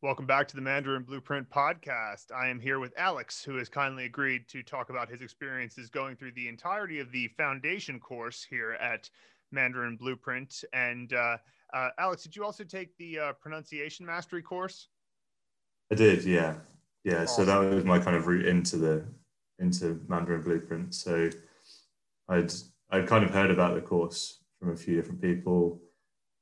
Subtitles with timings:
[0.00, 2.30] Welcome back to the Mandarin Blueprint podcast.
[2.32, 6.14] I am here with Alex, who has kindly agreed to talk about his experiences going
[6.14, 9.10] through the entirety of the foundation course here at
[9.50, 10.62] Mandarin Blueprint.
[10.72, 11.38] And uh,
[11.74, 14.86] uh, Alex, did you also take the uh, pronunciation mastery course?
[15.90, 16.54] I did, yeah,
[17.02, 17.22] yeah.
[17.22, 17.46] Awesome.
[17.46, 19.04] So that was my kind of route into the
[19.58, 20.94] into Mandarin Blueprint.
[20.94, 21.28] So
[22.28, 22.52] I'd
[22.92, 25.80] I'd kind of heard about the course from a few different people,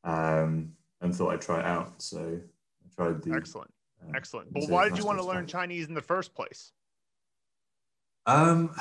[0.05, 2.03] um, and thought I'd try it out.
[2.03, 2.39] So
[2.97, 3.71] tried the excellent,
[4.03, 4.53] uh, excellent.
[4.53, 6.73] But why did you want to learn Chinese in the first place?
[8.27, 8.75] Um,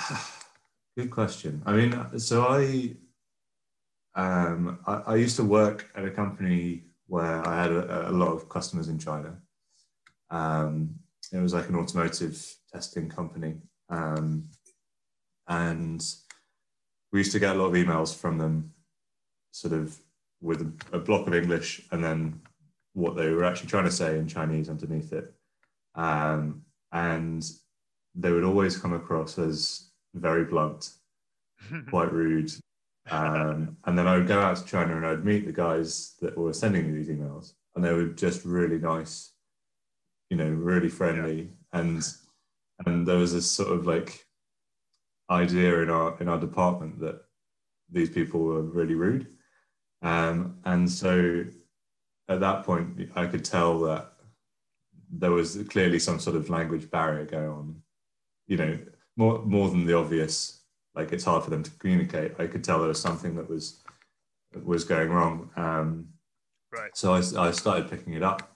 [0.97, 1.61] good question.
[1.65, 2.95] I mean, so I,
[4.15, 8.29] um, I, I used to work at a company where I had a, a lot
[8.29, 9.37] of customers in China.
[10.29, 10.95] Um,
[11.31, 13.55] it was like an automotive testing company,
[13.89, 14.49] um,
[15.47, 16.03] and
[17.11, 18.71] we used to get a lot of emails from them,
[19.51, 19.97] sort of
[20.41, 22.41] with a, a block of English and then
[22.95, 25.33] what they were actually trying to say in Chinese underneath it.
[25.95, 27.45] Um, and
[28.15, 30.91] they would always come across as very blunt,
[31.89, 32.51] quite rude.
[33.11, 36.37] Um, and then I would go out to China and I'd meet the guys that
[36.37, 39.33] were sending me these emails, and they were just really nice,
[40.29, 41.51] you know, really friendly.
[41.73, 41.79] Yeah.
[41.81, 42.07] And
[42.85, 44.25] and there was this sort of like
[45.29, 47.21] idea in our in our department that
[47.91, 49.27] these people were really rude.
[50.01, 51.45] Um, and so
[52.27, 54.13] at that point, I could tell that
[55.09, 57.81] there was clearly some sort of language barrier going on.
[58.47, 58.79] You know,
[59.15, 60.61] more more than the obvious,
[60.95, 62.33] like it's hard for them to communicate.
[62.39, 63.83] I could tell there was something that was
[64.63, 65.49] was going wrong.
[65.55, 66.07] Um,
[66.71, 66.95] right.
[66.95, 68.55] So I, I started picking it up,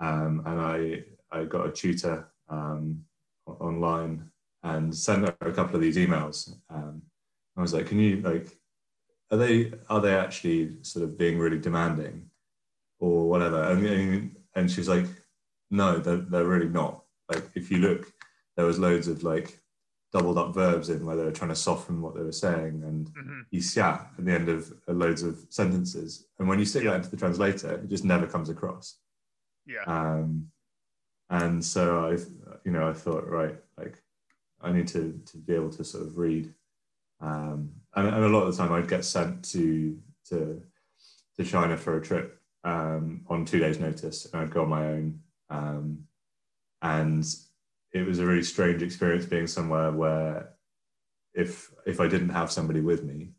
[0.00, 3.04] um, and I I got a tutor um,
[3.46, 4.30] online
[4.62, 6.54] and sent her a couple of these emails.
[6.70, 7.02] Um,
[7.56, 8.48] I was like, "Can you like,
[9.30, 12.30] are they are they actually sort of being really demanding?"
[13.02, 13.64] Or whatever.
[13.64, 15.06] And, and she was like,
[15.70, 17.02] no, they're, they're really not.
[17.28, 18.12] Like, if you look,
[18.56, 19.58] there was loads of like
[20.12, 23.06] doubled up verbs in where they were trying to soften what they were saying and
[23.08, 23.40] mm-hmm.
[24.18, 26.26] at the end of loads of sentences.
[26.38, 28.98] And when you stick that into the translator, it just never comes across.
[29.66, 29.82] Yeah.
[29.86, 30.48] Um,
[31.28, 32.10] and so I,
[32.64, 33.98] you know, I thought, right, like
[34.60, 36.54] I need to, to be able to sort of read.
[37.20, 39.98] Um, and, and a lot of the time I'd get sent to,
[40.28, 40.62] to,
[41.36, 44.86] to China for a trip um, on two days' notice, and I'd go on my
[44.86, 45.20] own.
[45.50, 46.04] Um,
[46.80, 47.24] and
[47.92, 50.50] it was a really strange experience being somewhere where,
[51.34, 53.30] if if I didn't have somebody with me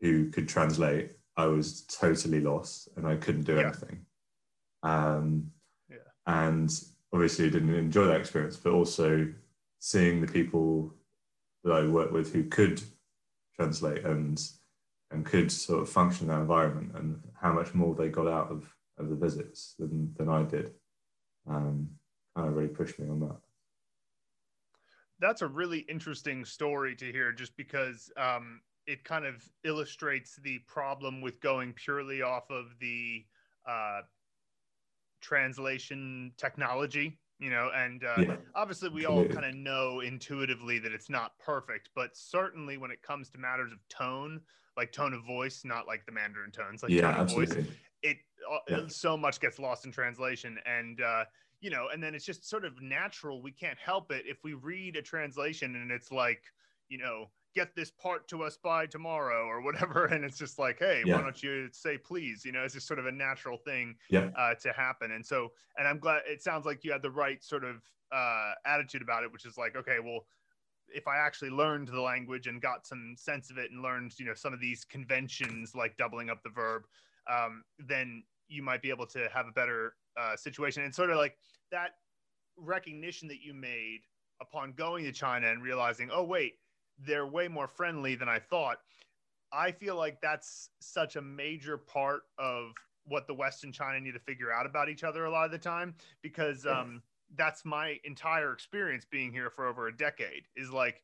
[0.00, 3.62] who could translate, I was totally lost and I couldn't do yeah.
[3.62, 4.06] anything.
[4.82, 5.50] Um,
[5.88, 5.96] yeah.
[6.26, 6.70] And
[7.12, 9.32] obviously, I didn't enjoy that experience, but also
[9.78, 10.94] seeing the people
[11.64, 12.82] that I worked with who could
[13.56, 14.40] translate and
[15.10, 18.50] and could sort of function in that environment and how much more they got out
[18.50, 18.64] of,
[18.98, 20.72] of the visits than, than I did
[21.48, 21.88] um,
[22.36, 23.36] kind of really pushed me on that.
[25.18, 30.58] That's a really interesting story to hear just because um, it kind of illustrates the
[30.66, 33.24] problem with going purely off of the
[33.68, 34.00] uh,
[35.20, 38.36] translation technology you know and uh, yeah.
[38.54, 43.02] obviously we all kind of know intuitively that it's not perfect but certainly when it
[43.02, 44.40] comes to matters of tone
[44.76, 47.58] like tone of voice, not like the Mandarin tones, like yeah, tone absolutely.
[47.58, 47.74] of voice.
[48.02, 48.16] It,
[48.50, 48.80] uh, yeah.
[48.88, 51.24] so much gets lost in translation, and uh,
[51.60, 53.42] you know, and then it's just sort of natural.
[53.42, 56.42] We can't help it if we read a translation and it's like,
[56.88, 60.78] you know, get this part to us by tomorrow or whatever, and it's just like,
[60.78, 61.16] hey, yeah.
[61.16, 62.44] why don't you say please?
[62.44, 64.30] You know, it's just sort of a natural thing yeah.
[64.36, 65.12] uh, to happen.
[65.12, 67.76] And so, and I'm glad it sounds like you had the right sort of
[68.12, 70.24] uh, attitude about it, which is like, okay, well
[70.92, 74.26] if I actually learned the language and got some sense of it and learned, you
[74.26, 76.82] know, some of these conventions like doubling up the verb,
[77.30, 80.82] um, then you might be able to have a better uh, situation.
[80.82, 81.36] And sort of like
[81.70, 81.92] that
[82.56, 84.00] recognition that you made
[84.40, 86.54] upon going to China and realizing, oh, wait,
[87.04, 88.78] they're way more friendly than I thought.
[89.52, 92.72] I feel like that's such a major part of
[93.04, 95.50] what the West and China need to figure out about each other a lot of
[95.50, 97.02] the time because um,
[97.36, 101.02] that's my entire experience being here for over a decade is like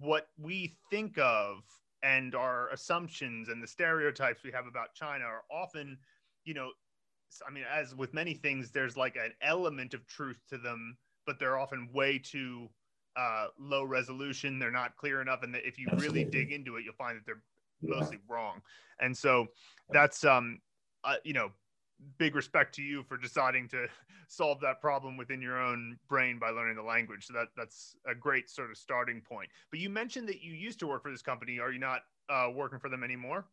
[0.00, 1.62] what we think of
[2.02, 5.98] and our assumptions and the stereotypes we have about China are often,
[6.44, 6.70] you know,
[7.46, 10.96] I mean, as with many things, there's like an element of truth to them,
[11.26, 12.68] but they're often way too
[13.16, 14.58] uh, low resolution.
[14.58, 16.24] They're not clear enough, and if you Absolutely.
[16.24, 17.42] really dig into it, you'll find that they're
[17.82, 17.98] yeah.
[17.98, 18.60] mostly wrong.
[19.00, 19.46] And so
[19.90, 20.60] that's um,
[21.04, 21.50] uh, you know,
[22.18, 23.86] big respect to you for deciding to
[24.28, 27.26] solve that problem within your own brain by learning the language.
[27.26, 29.48] So that that's a great sort of starting point.
[29.70, 31.58] But you mentioned that you used to work for this company.
[31.58, 33.46] Are you not uh, working for them anymore?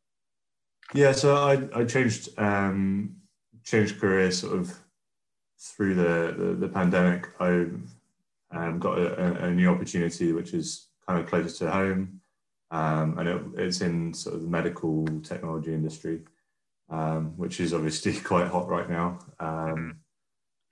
[0.94, 3.16] Yeah, so I, I changed um,
[3.64, 4.78] changed career sort of
[5.64, 7.68] through the, the, the pandemic, I
[8.54, 12.22] um, got a, a, new opportunity, which is kind of closer to home.
[12.72, 16.22] Um, and it, it's in sort of the medical technology industry,
[16.90, 19.98] um, which is obviously quite hot right now um,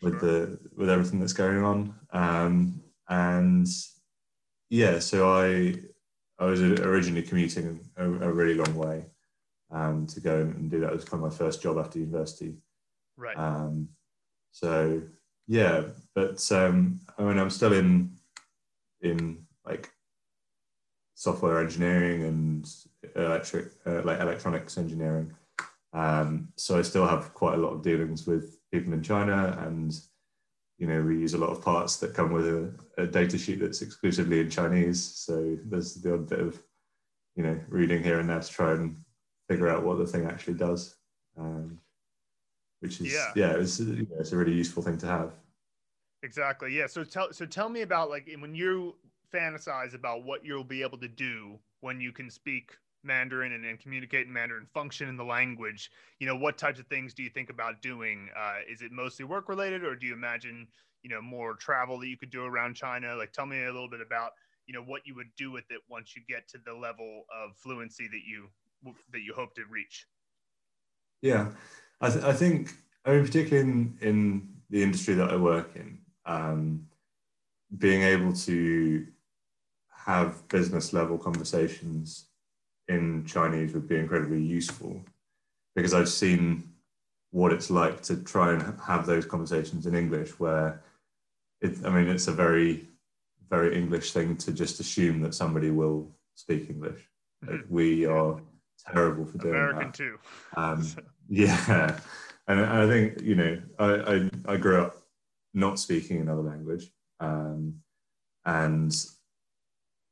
[0.02, 1.96] with the with everything that's going on.
[2.12, 3.68] Um, and
[4.70, 5.76] yeah, so I
[6.40, 9.06] I was originally commuting a, a really long way
[9.72, 10.92] um, to go and do that.
[10.92, 12.56] It was kind of my first job after university.
[13.16, 13.38] Right.
[13.38, 13.90] Um,
[14.52, 15.02] so
[15.48, 15.84] yeah,
[16.16, 18.12] but um, I mean, I'm still in
[19.02, 19.90] in like
[21.14, 22.70] software engineering and
[23.16, 25.32] electric uh, like electronics engineering.
[25.94, 29.94] Um, so I still have quite a lot of dealings with people in China, and
[30.80, 33.60] you know we use a lot of parts that come with a, a data sheet
[33.60, 35.04] that's exclusively in Chinese.
[35.04, 36.60] So there's the odd bit of
[37.36, 38.98] you know reading here and there to try and
[39.48, 40.96] figure out what the thing actually does.
[41.38, 41.80] Um,
[42.80, 45.34] which is yeah, yeah it's, you know, it's a really useful thing to have.
[46.24, 46.76] Exactly.
[46.76, 46.88] Yeah.
[46.88, 48.96] So tell so tell me about like when you
[49.34, 52.72] fantasize about what you'll be able to do when you can speak
[53.04, 55.90] Mandarin and, and communicate in Mandarin, function in the language.
[56.20, 58.30] You know, what types of things do you think about doing?
[58.38, 60.68] Uh, is it mostly work related, or do you imagine
[61.02, 63.16] you know more travel that you could do around China?
[63.16, 64.32] Like, tell me a little bit about
[64.68, 67.56] you know what you would do with it once you get to the level of
[67.58, 68.50] fluency that you
[69.12, 70.06] that you hope to reach.
[71.22, 71.52] Yeah,
[72.00, 72.74] I, th- I think,
[73.06, 76.88] I mean, particularly in, in the industry that I work in, um,
[77.78, 79.08] being able to
[79.90, 82.26] have business level conversations
[82.88, 85.02] in Chinese would be incredibly useful
[85.76, 86.72] because I've seen
[87.32, 90.82] what it's like to try and have those conversations in English where
[91.62, 92.88] it, I mean, it's a very,
[93.50, 97.08] very English thing to just assume that somebody will speak English.
[97.48, 98.40] Like we are
[98.88, 99.94] terrible for doing American that.
[99.94, 100.20] too.
[100.56, 100.88] Um,
[101.30, 102.00] yeah,
[102.48, 105.01] and I think you know I, I, I grew up
[105.54, 107.76] not speaking another language, um,
[108.46, 108.94] and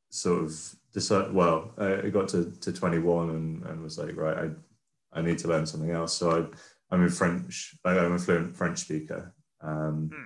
[0.10, 1.34] sort of decided.
[1.34, 5.38] Well, I got to, to twenty one and, and was like, right, I I need
[5.40, 6.14] to learn something else.
[6.14, 6.46] So I
[6.92, 7.76] I'm a French.
[7.86, 9.34] I'm a fluent French speaker.
[9.62, 10.24] Um, hmm.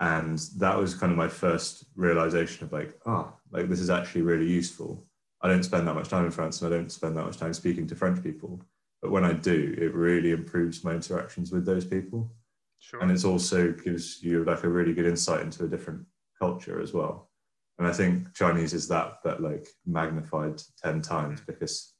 [0.00, 4.22] And that was kind of my first realization of like, oh, like this is actually
[4.22, 5.04] really useful.
[5.42, 7.52] I don't spend that much time in France and I don't spend that much time
[7.52, 8.62] speaking to French people.
[9.02, 12.30] But when I do, it really improves my interactions with those people.
[12.80, 13.00] Sure.
[13.00, 16.04] And it also gives you like a really good insight into a different
[16.38, 17.30] culture as well.
[17.78, 21.52] And I think Chinese is that, but like magnified 10 times mm-hmm.
[21.52, 21.94] because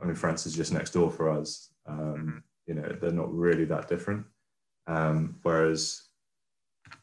[0.00, 1.72] I mean, France is just next door for us.
[1.86, 2.38] Um, mm-hmm.
[2.66, 4.26] You know, they're not really that different.
[4.86, 6.02] Um, whereas,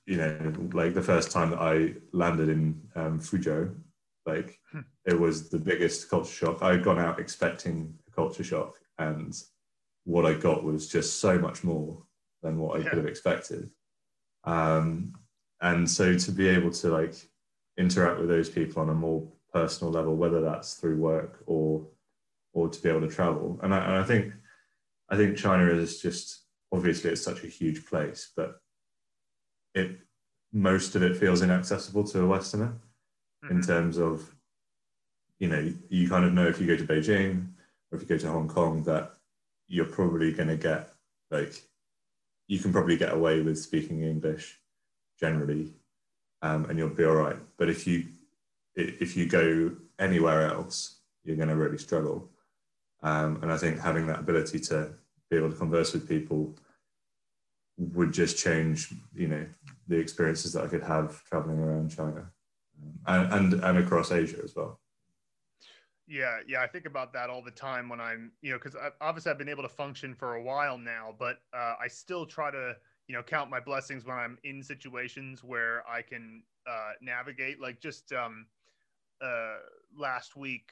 [0.06, 3.74] you know, like the first time that I landed in um, Fuzhou,
[4.26, 4.82] like hmm.
[5.06, 6.62] it was the biggest culture shock.
[6.62, 9.36] I had gone out expecting a culture shock, and
[10.06, 12.04] what I got was just so much more
[12.44, 12.90] than what I yeah.
[12.90, 13.70] could have expected.
[14.44, 15.14] Um,
[15.62, 17.16] and so to be able to like
[17.78, 21.88] interact with those people on a more personal level, whether that's through work or
[22.54, 24.34] or to be able to travel, and I, and I think
[25.10, 28.60] I think China is just obviously it's such a huge place, but
[29.74, 30.00] it
[30.52, 32.76] most of it feels inaccessible to a Westerner
[33.44, 33.56] mm-hmm.
[33.56, 34.36] in terms of
[35.40, 37.48] you know you kind of know if you go to Beijing
[37.92, 39.14] or if you go to Hong Kong that
[39.68, 40.90] you're probably going to get
[41.32, 41.64] like
[42.48, 44.60] you can probably get away with speaking English
[45.20, 45.74] generally,
[46.42, 47.38] um, and you'll be all right.
[47.58, 48.06] But if you
[48.76, 52.30] if you go anywhere else, you're going to really struggle.
[53.04, 54.94] Um, and I think having that ability to
[55.30, 56.56] be able to converse with people
[57.78, 59.46] would just change, you know,
[59.88, 62.32] the experiences that I could have traveling around China
[63.06, 64.80] um, and, and and across Asia as well.
[66.08, 69.32] Yeah, yeah, I think about that all the time when I'm, you know, because obviously
[69.32, 72.76] I've been able to function for a while now, but uh, I still try to,
[73.08, 77.62] you know, count my blessings when I'm in situations where I can uh, navigate.
[77.62, 78.48] Like just um,
[79.22, 79.56] uh,
[79.98, 80.72] last week,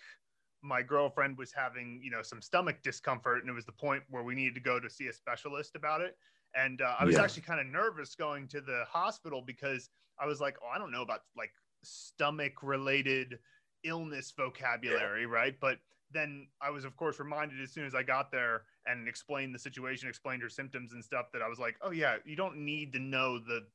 [0.61, 4.23] my girlfriend was having, you know, some stomach discomfort, and it was the point where
[4.23, 6.17] we needed to go to see a specialist about it.
[6.55, 7.23] And uh, I was yeah.
[7.23, 10.91] actually kind of nervous going to the hospital because I was like, oh, I don't
[10.91, 11.51] know about like
[11.83, 13.39] stomach related
[13.83, 15.27] illness vocabulary, yeah.
[15.27, 15.55] right?
[15.59, 15.79] But
[16.13, 19.59] then I was, of course, reminded as soon as I got there and explained the
[19.59, 22.91] situation, explained her symptoms and stuff, that I was like, oh, yeah, you don't need
[22.93, 23.65] to know the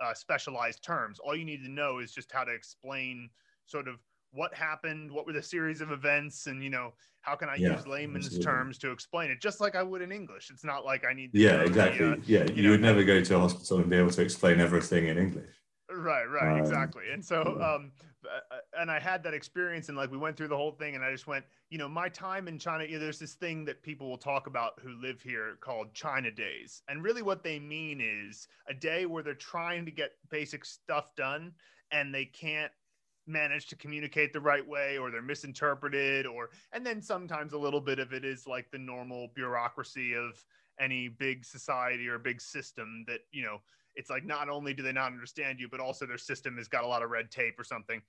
[0.00, 1.18] uh, specialized terms.
[1.18, 3.30] All you need to know is just how to explain
[3.66, 3.96] sort of
[4.32, 7.76] what happened, what were the series of events, and, you know, how can I yeah,
[7.76, 8.52] use layman's absolutely.
[8.52, 10.50] terms to explain it, just like I would in English.
[10.50, 12.06] It's not like I need Yeah, exactly.
[12.06, 14.10] The, uh, yeah, you, you know, would never go to a hospital and be able
[14.10, 15.55] to explain everything in English.
[15.96, 17.04] Right, right, um, exactly.
[17.12, 17.92] And so, um,
[18.78, 21.10] and I had that experience, and like we went through the whole thing, and I
[21.10, 22.84] just went, you know, my time in China.
[22.84, 26.30] You know, there's this thing that people will talk about who live here called China
[26.30, 30.64] Days, and really what they mean is a day where they're trying to get basic
[30.64, 31.52] stuff done,
[31.90, 32.72] and they can't
[33.26, 37.80] manage to communicate the right way or they're misinterpreted or and then sometimes a little
[37.80, 40.44] bit of it is like the normal bureaucracy of
[40.78, 43.58] any big society or big system that you know
[43.96, 46.84] it's like not only do they not understand you but also their system has got
[46.84, 48.00] a lot of red tape or something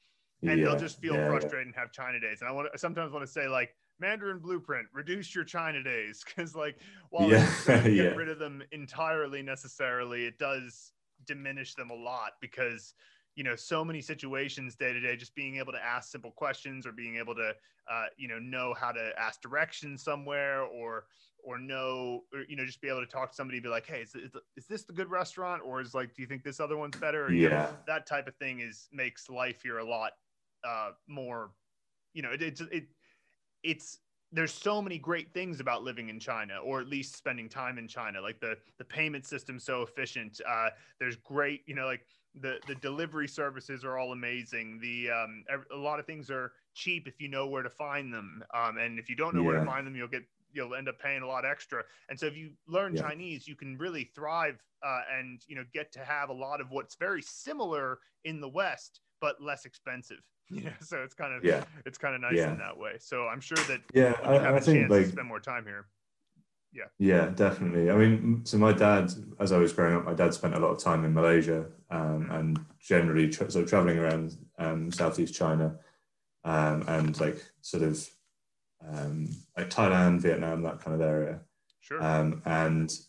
[0.43, 1.67] and yeah, they'll just feel yeah, frustrated yeah.
[1.67, 4.87] and have china days and i want to sometimes want to say like mandarin blueprint
[4.93, 6.77] reduce your china days because like
[7.09, 7.49] while yeah.
[7.65, 10.91] get rid of them entirely necessarily it does
[11.25, 12.93] diminish them a lot because
[13.35, 16.85] you know so many situations day to day just being able to ask simple questions
[16.85, 17.53] or being able to
[17.89, 21.05] uh, you know know how to ask directions somewhere or
[21.47, 24.01] or know or you know just be able to talk to somebody be like hey
[24.01, 26.75] is, is, is this the good restaurant or is like do you think this other
[26.75, 29.83] one's better or, yeah you know, that type of thing is makes life here a
[29.83, 30.11] lot
[30.67, 31.51] uh, more
[32.13, 32.83] you know it, it, it
[33.63, 33.99] it's
[34.31, 37.87] there's so many great things about living in China, or at least spending time in
[37.87, 38.19] China.
[38.19, 40.41] Like the the payment system so efficient.
[40.47, 42.05] Uh, there's great, you know, like
[42.41, 44.79] the the delivery services are all amazing.
[44.81, 48.43] The um, a lot of things are cheap if you know where to find them,
[48.53, 49.47] um, and if you don't know yeah.
[49.47, 51.83] where to find them, you'll get you'll end up paying a lot extra.
[52.09, 53.01] And so if you learn yeah.
[53.01, 56.71] Chinese, you can really thrive uh, and you know get to have a lot of
[56.71, 60.19] what's very similar in the West, but less expensive.
[60.49, 62.53] Yeah, so it's kind of yeah, it's kind of nice yeah.
[62.53, 62.93] in that way.
[62.99, 65.87] So I'm sure that yeah, I, I think like spend more time here
[66.73, 70.33] yeah yeah definitely i mean so my dad as i was growing up my dad
[70.33, 74.91] spent a lot of time in malaysia um, and generally tra- of traveling around um,
[74.91, 75.75] southeast china
[76.43, 78.07] um, and like sort of
[78.85, 81.39] um, like thailand vietnam that kind of area
[81.79, 82.99] sure um, and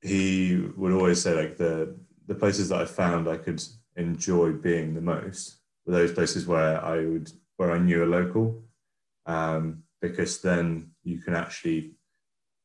[0.00, 1.94] he would always say like the
[2.26, 3.62] the places that i found i could
[3.96, 8.62] enjoy being the most were those places where i would where i knew a local
[9.26, 11.92] um, because then you can actually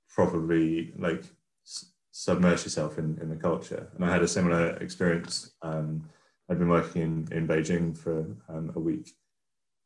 [0.10, 1.24] probably like
[2.12, 3.90] submerge yourself in, in the culture.
[3.94, 5.52] And I had a similar experience.
[5.62, 6.10] Um,
[6.50, 9.12] I'd been working in, in Beijing for um, a week,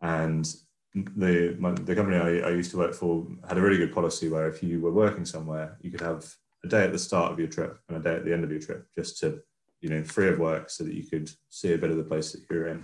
[0.01, 0.47] and
[0.93, 4.27] the my, the company I, I, used to work for had a really good policy
[4.27, 6.25] where if you were working somewhere, you could have
[6.65, 8.51] a day at the start of your trip and a day at the end of
[8.51, 9.41] your trip, just to
[9.79, 12.33] you know free of work, so that you could see a bit of the place
[12.33, 12.83] that you're in.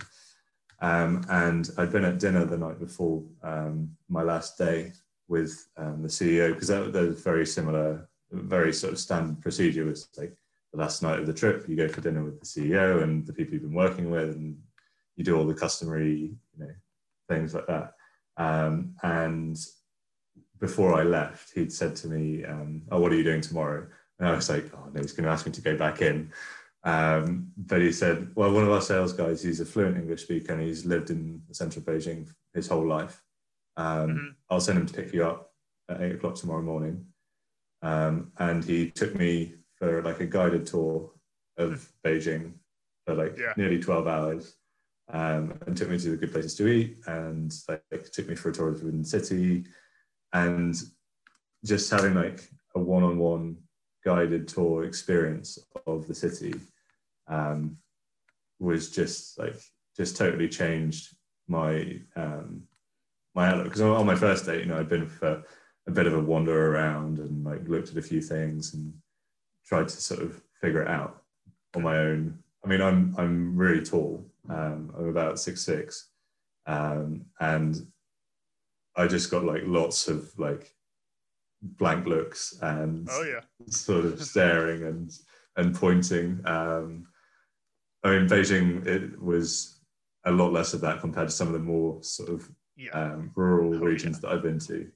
[0.80, 4.92] Um, and I'd been at dinner the night before um, my last day
[5.26, 9.84] with um, the CEO because that, that was very similar, very sort of standard procedure.
[9.84, 10.34] Was like
[10.72, 13.34] the last night of the trip, you go for dinner with the CEO and the
[13.34, 14.56] people you've been working with, and
[15.16, 16.72] you do all the customary, you know,
[17.28, 17.92] things like that.
[18.38, 19.58] Um, and
[20.58, 23.86] before I left, he'd said to me, um, "Oh, what are you doing tomorrow?"
[24.18, 26.32] And I was like, "Oh no, he's going to ask me to go back in."
[26.84, 30.52] Um, but he said, "Well, one of our sales guys, he's a fluent English speaker,
[30.52, 33.22] and he's lived in the central Beijing his whole life.
[33.76, 34.26] Um, mm-hmm.
[34.50, 35.52] I'll send him to pick you up
[35.88, 37.06] at eight o'clock tomorrow morning.
[37.82, 41.12] Um, and he took me for like a guided tour
[41.56, 42.54] of Beijing
[43.06, 43.52] for like yeah.
[43.56, 44.56] nearly 12 hours
[45.10, 48.50] um, and took me to the good places to eat and like took me for
[48.50, 49.64] a tour of the city
[50.32, 50.74] and
[51.64, 53.56] just having like a one-on-one
[54.04, 56.54] guided tour experience of the city
[57.28, 57.76] um,
[58.58, 59.56] was just like
[59.96, 61.14] just totally changed
[61.48, 62.62] my um,
[63.34, 65.42] my outlook because on my first date, you know, I'd been for
[65.86, 68.92] a bit of a wander around and like looked at a few things and
[69.66, 71.22] tried to sort of figure it out
[71.74, 72.38] on my own.
[72.64, 74.24] I mean, I'm I'm really tall.
[74.48, 76.10] Um, I'm about six six,
[76.66, 77.86] um, and
[78.96, 80.74] I just got like lots of like
[81.62, 85.10] blank looks and oh yeah, sort of staring and
[85.56, 86.40] and pointing.
[86.44, 87.06] Um,
[88.04, 89.80] I mean, Beijing it was
[90.24, 92.90] a lot less of that compared to some of the more sort of yeah.
[92.90, 94.28] um, rural oh, regions yeah.
[94.30, 94.88] that I've been to.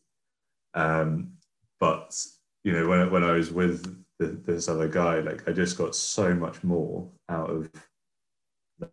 [0.75, 1.33] Um,
[1.81, 2.17] but
[2.65, 5.95] you know, when when I was with the, this other guy, like I just got
[5.95, 7.71] so much more out of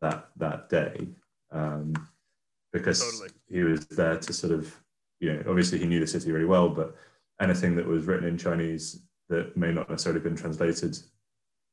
[0.02, 1.08] that that day
[1.52, 1.94] um,
[2.72, 3.30] because totally.
[3.50, 4.76] he was there to sort of,
[5.20, 6.96] you know, obviously he knew the city really well, but
[7.42, 10.98] anything that was written in Chinese that may not necessarily have been translated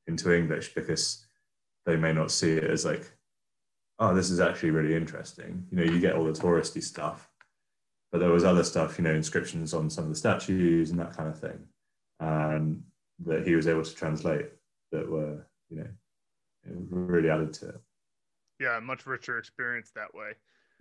[0.07, 1.27] into English because
[1.85, 3.11] they may not see it as like
[3.99, 5.67] oh, this is actually really interesting.
[5.71, 7.31] You know, you get all the touristy stuff,
[8.13, 11.17] but there was other stuff, you know, inscriptions on some of the statues and that
[11.17, 11.59] kind of thing,
[12.21, 12.85] um,
[13.25, 14.47] that he was able to translate
[14.93, 15.89] that were, you know,
[16.91, 17.81] really added to it.
[18.59, 20.33] Yeah, much richer experience that way.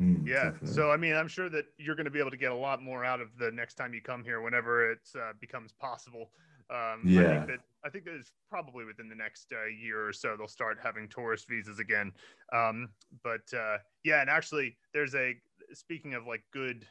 [0.02, 0.52] Mm, yeah.
[0.52, 0.68] Definitely.
[0.74, 2.82] So, I mean, I'm sure that you're going to be able to get a lot
[2.82, 6.32] more out of the next time you come here, whenever it uh, becomes possible
[6.70, 7.22] Um, Yeah.
[7.22, 10.36] I think that I think that it's probably within the next uh, year or so
[10.36, 12.12] they'll start having tourist visas again.
[12.52, 12.90] Um,
[13.24, 15.36] but uh, yeah, and actually, there's a
[15.74, 16.88] speaking of like good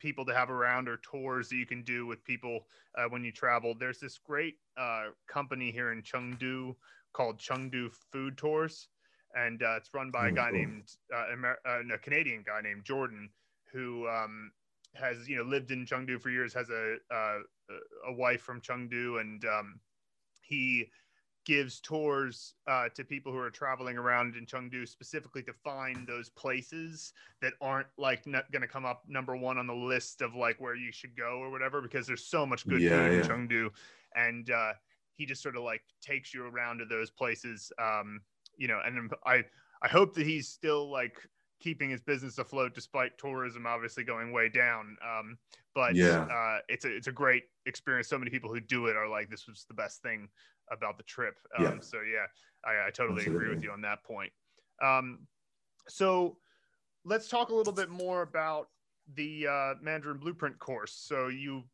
[0.00, 3.32] people to have around or tours that you can do with people uh, when you
[3.32, 3.74] travel.
[3.74, 6.76] There's this great uh, company here in Chengdu
[7.12, 8.88] called Chengdu Food Tours,
[9.46, 12.60] and uh, it's run by a Oh, guy named uh, Amer- uh, no, Canadian guy
[12.60, 13.30] named Jordan,
[13.72, 14.52] who um,
[14.94, 17.38] has you know lived in Chengdu for years, has a uh,
[18.06, 19.80] a wife from Chengdu, and um,
[20.42, 20.90] he
[21.44, 26.28] gives tours uh, to people who are traveling around in Chengdu specifically to find those
[26.28, 30.34] places that aren't like not going to come up number one on the list of
[30.34, 33.22] like where you should go or whatever because there's so much good Yeah, food in
[33.22, 33.22] yeah.
[33.22, 33.70] Chengdu,
[34.14, 34.74] and uh,
[35.14, 38.20] he just sort of like takes you around to those places, um,
[38.58, 38.80] you know.
[38.84, 39.44] And I
[39.82, 41.16] I hope that he's still like
[41.60, 44.96] keeping his business afloat despite tourism obviously going way down.
[45.02, 45.38] Um,
[45.74, 46.26] but Yeah.
[46.30, 48.08] uh, it's a it's a great experience.
[48.08, 50.28] So many people who do it are like, this was the best thing
[50.70, 51.34] about the trip.
[51.56, 51.80] Um, Yeah.
[51.80, 52.26] So yeah,
[52.64, 54.32] I, I totally agree with you on that point.
[54.82, 55.26] Um,
[55.88, 56.38] so
[57.04, 58.68] let's talk a little bit more about
[59.14, 60.92] the uh, Mandarin Blueprint course.
[60.92, 61.64] So you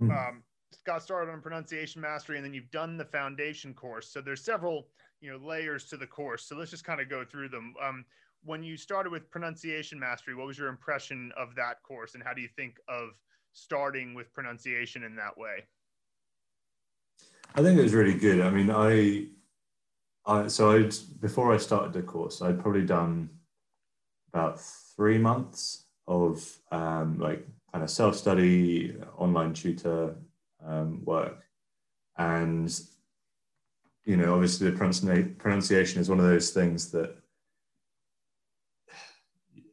[0.00, 0.42] um,
[0.84, 4.10] got started on pronunciation mastery, and then you've done the foundation course.
[4.10, 4.88] So there's several
[5.22, 6.44] you know layers to the course.
[6.44, 7.74] So let's just kind of go through them.
[7.82, 8.04] Um,
[8.44, 12.34] when you started with pronunciation mastery, what was your impression of that course, and how
[12.34, 13.10] do you think of
[13.52, 15.64] starting with pronunciation in that way?
[17.54, 18.40] I think it was really good.
[18.40, 19.26] I mean, I,
[20.26, 23.30] I so I before I started the course, I'd probably done
[24.32, 30.16] about three months of um, like kind of self study, online tutor
[30.66, 31.44] um, work,
[32.16, 32.68] and
[34.04, 34.76] you know, obviously the
[35.38, 37.16] pronunciation is one of those things that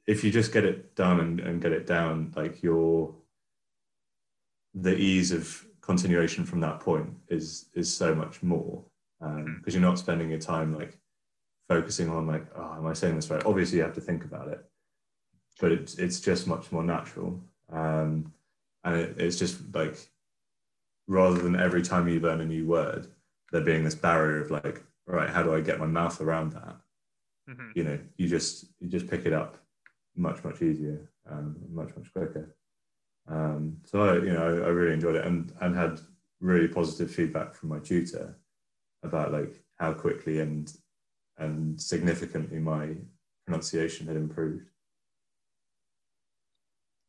[0.05, 3.13] if you just get it done and, and get it down, like your
[4.73, 8.83] the ease of continuation from that point is is so much more
[9.19, 10.97] because you're not spending your time like
[11.67, 13.45] focusing on like oh am i saying this right?
[13.45, 14.63] Obviously you have to think about it
[15.59, 18.31] but it's it's just much more natural um,
[18.83, 19.97] and it, it's just like
[21.07, 23.07] rather than every time you learn a new word
[23.51, 26.51] there being this barrier of like all right how do i get my mouth around
[26.53, 26.75] that?
[27.49, 27.71] Mhm.
[27.75, 29.57] you know you just you just pick it up
[30.15, 32.55] much much easier um, much much quicker.
[33.27, 35.99] Um, so I, you know I, I really enjoyed it and and had
[36.41, 38.37] really positive feedback from my tutor
[39.03, 40.71] about like how quickly and
[41.37, 42.95] and significantly my
[43.45, 44.69] pronunciation had improved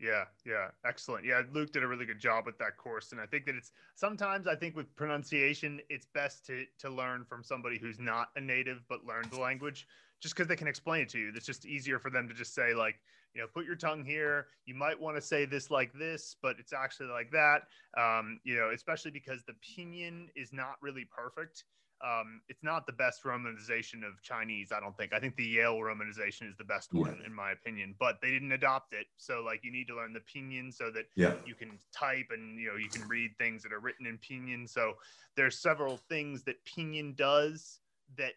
[0.01, 1.27] Yeah, yeah, excellent.
[1.27, 3.71] Yeah, Luke did a really good job with that course, and I think that it's
[3.97, 8.41] sometimes I think with pronunciation, it's best to to learn from somebody who's not a
[8.41, 9.87] native but learned the language,
[10.21, 11.33] just because they can explain it to you.
[11.35, 12.95] It's just easier for them to just say like,
[13.35, 14.47] you know, put your tongue here.
[14.65, 17.65] You might want to say this like this, but it's actually like that.
[17.99, 21.65] Um, you know, especially because the pinyin is not really perfect.
[22.03, 25.13] Um, it's not the best romanization of Chinese, I don't think.
[25.13, 27.27] I think the Yale romanization is the best one, Yeah.
[27.27, 29.07] in my opinion, but they didn't adopt it.
[29.19, 32.59] So, like, you need to learn the pinyin so that yeah you can type and,
[32.59, 34.69] you know, you can read things that are written in pinyin.
[34.69, 34.95] So,
[35.37, 37.81] there's several things that pinyin does
[38.17, 38.33] that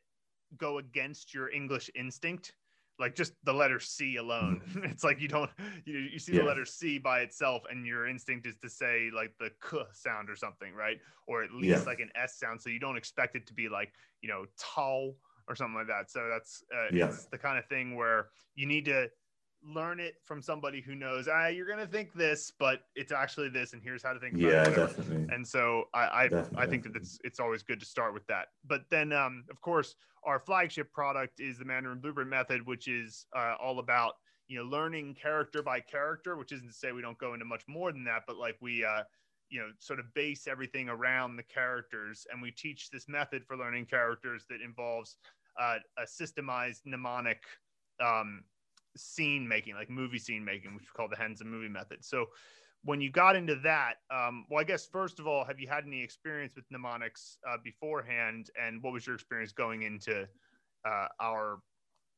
[0.58, 2.54] go against your English instinct.
[3.00, 4.62] Like just the letter C alone.
[4.84, 5.50] it's like you don't,
[5.86, 9.34] you, you see the letter C by itself, and your instinct is to say like
[9.40, 10.98] the k sound or something, right?
[11.28, 11.84] Or at least Yeah.
[11.86, 12.62] like an S sound.
[12.62, 15.16] So you don't expect it to be like, you know, tall
[15.48, 16.12] or something like that.
[16.12, 17.08] So that's uh, Yeah.
[17.08, 19.10] it's the kind of thing where you need to
[19.65, 23.73] learn it from somebody who knows, ah, you're gonna think this, but it's actually this,
[23.73, 24.76] and here's how to think about yeah it.
[24.76, 28.26] definitely And so I I, I think that it's it's always good to start with
[28.28, 28.47] that.
[28.65, 29.95] But then um, of course
[30.26, 34.13] our flagship product is the Mandarin Blueprint method, which is uh, all about
[34.47, 37.63] you know learning character by character, which isn't to say we don't go into much
[37.67, 39.04] more than that, but like we uh,
[39.49, 43.58] you know sort of base everything around the characters, and we teach this method for
[43.58, 45.17] learning characters that involves
[45.60, 47.43] uh, a systemized mnemonic
[48.04, 48.43] um,
[48.96, 52.04] scene making, like movie scene making, which we call the Hanzi movie method.
[52.04, 52.28] So
[52.84, 55.86] when you got into that, um, well, I guess first of all, have you had
[55.86, 60.28] any experience with mnemonics uh, beforehand, and what was your experience going into
[60.86, 61.60] uh, our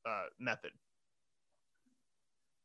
[0.08, 0.72] uh, method?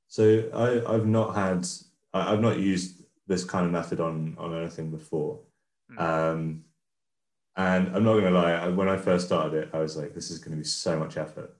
[0.08, 1.66] So I, I've not had,
[2.12, 5.40] I- I've not used this kind of method on on anything before,
[5.92, 6.00] Mm.
[6.00, 6.64] um,
[7.56, 8.68] and I'm not gonna lie.
[8.68, 11.16] When I first started it, I was like, "This is going to be so much
[11.16, 11.59] effort."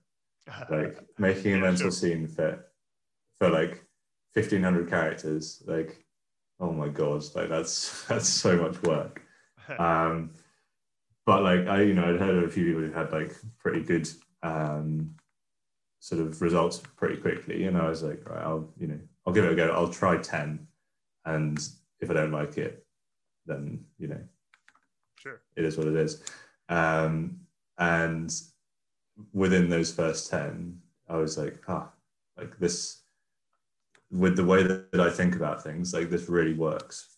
[0.69, 1.91] Like making a Yeah, mental sure.
[1.91, 2.67] scene for
[3.39, 3.85] for like
[4.35, 5.63] 1,500 characters.
[5.67, 6.05] Like,
[6.61, 9.23] oh my god, like that's that's so much work.
[9.79, 10.33] Um,
[11.27, 13.83] but like I, you know, I'd heard of a few people who had like pretty
[13.83, 14.09] good
[14.43, 15.15] um,
[16.01, 19.45] sort of results pretty quickly, and I was like, right, I'll you know, I'll give
[19.45, 19.69] it a go.
[19.71, 20.67] I'll try ten,
[21.25, 21.59] and
[22.01, 22.85] if I don't like it,
[23.47, 24.21] then you know,
[25.17, 25.43] sure.
[25.57, 26.23] it is what it is.
[26.69, 27.41] Um,
[27.79, 28.33] and
[29.33, 31.91] within those first 10, I was like, ah,
[32.37, 33.01] like this,
[34.11, 37.17] with the way that, I think about things, like this really works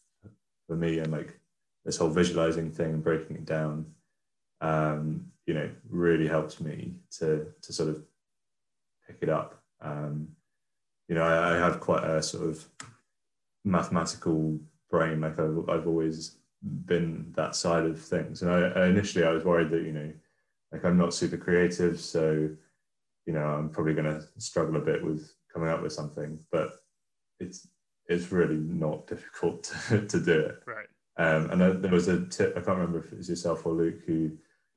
[0.67, 0.99] for me.
[0.99, 1.39] And like
[1.85, 3.87] this whole visualizing thing and breaking it down,
[4.61, 8.03] um, you know, really helps me to, to sort of
[9.07, 9.63] pick it up.
[9.81, 10.29] Um,
[11.09, 12.65] you know, I, I have quite a sort of
[13.65, 14.59] mathematical
[14.91, 15.21] brain.
[15.21, 18.43] Like I've, I've always been that side of things.
[18.43, 20.13] And I, initially I was worried that, you know,
[20.73, 22.01] like I'm not super creative.
[22.01, 22.49] So,
[23.27, 26.71] you know, I'm probably going to struggle a bit with coming up with something, but
[27.39, 27.69] it's,
[28.09, 30.63] it's really not difficult to, to do it.
[30.67, 30.87] Right.
[31.19, 34.01] Um, and there was a tip, I can't remember if it was yourself or Luke
[34.07, 34.33] who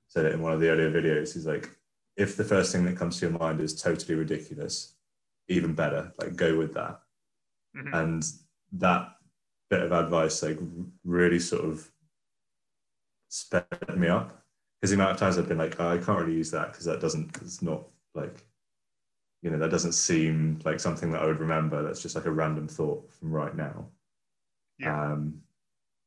[0.07, 1.33] said it in one of the earlier videos.
[1.33, 1.69] He's like,
[2.17, 4.95] if the first thing that comes to your mind is totally ridiculous,
[5.47, 6.99] even better, like go with that.
[7.77, 7.93] Mm-hmm.
[7.93, 8.23] And
[8.73, 9.09] that
[9.69, 10.59] bit of advice like
[11.03, 11.89] really sort of
[13.29, 14.44] sped me up
[14.85, 16.85] because the amount of times I've been like, oh, I can't really use that because
[16.85, 18.45] that doesn't, it's not like,
[19.41, 21.81] you know, that doesn't seem like something that I would remember.
[21.81, 23.87] That's just like a random thought from right now.
[24.77, 25.13] Yeah.
[25.13, 25.41] Um,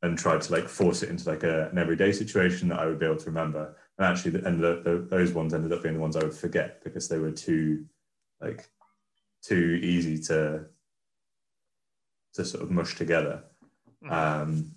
[0.03, 3.01] and tried to like force it into like a, an everyday situation that I would
[3.01, 3.77] be able to remember.
[3.99, 6.85] And actually, and the, the, those ones ended up being the ones I would forget
[6.85, 7.85] because they were too,
[8.41, 8.71] like,
[9.43, 10.67] too easy to
[12.35, 13.43] to sort of mush together.
[14.05, 14.13] Mm.
[14.13, 14.71] Um,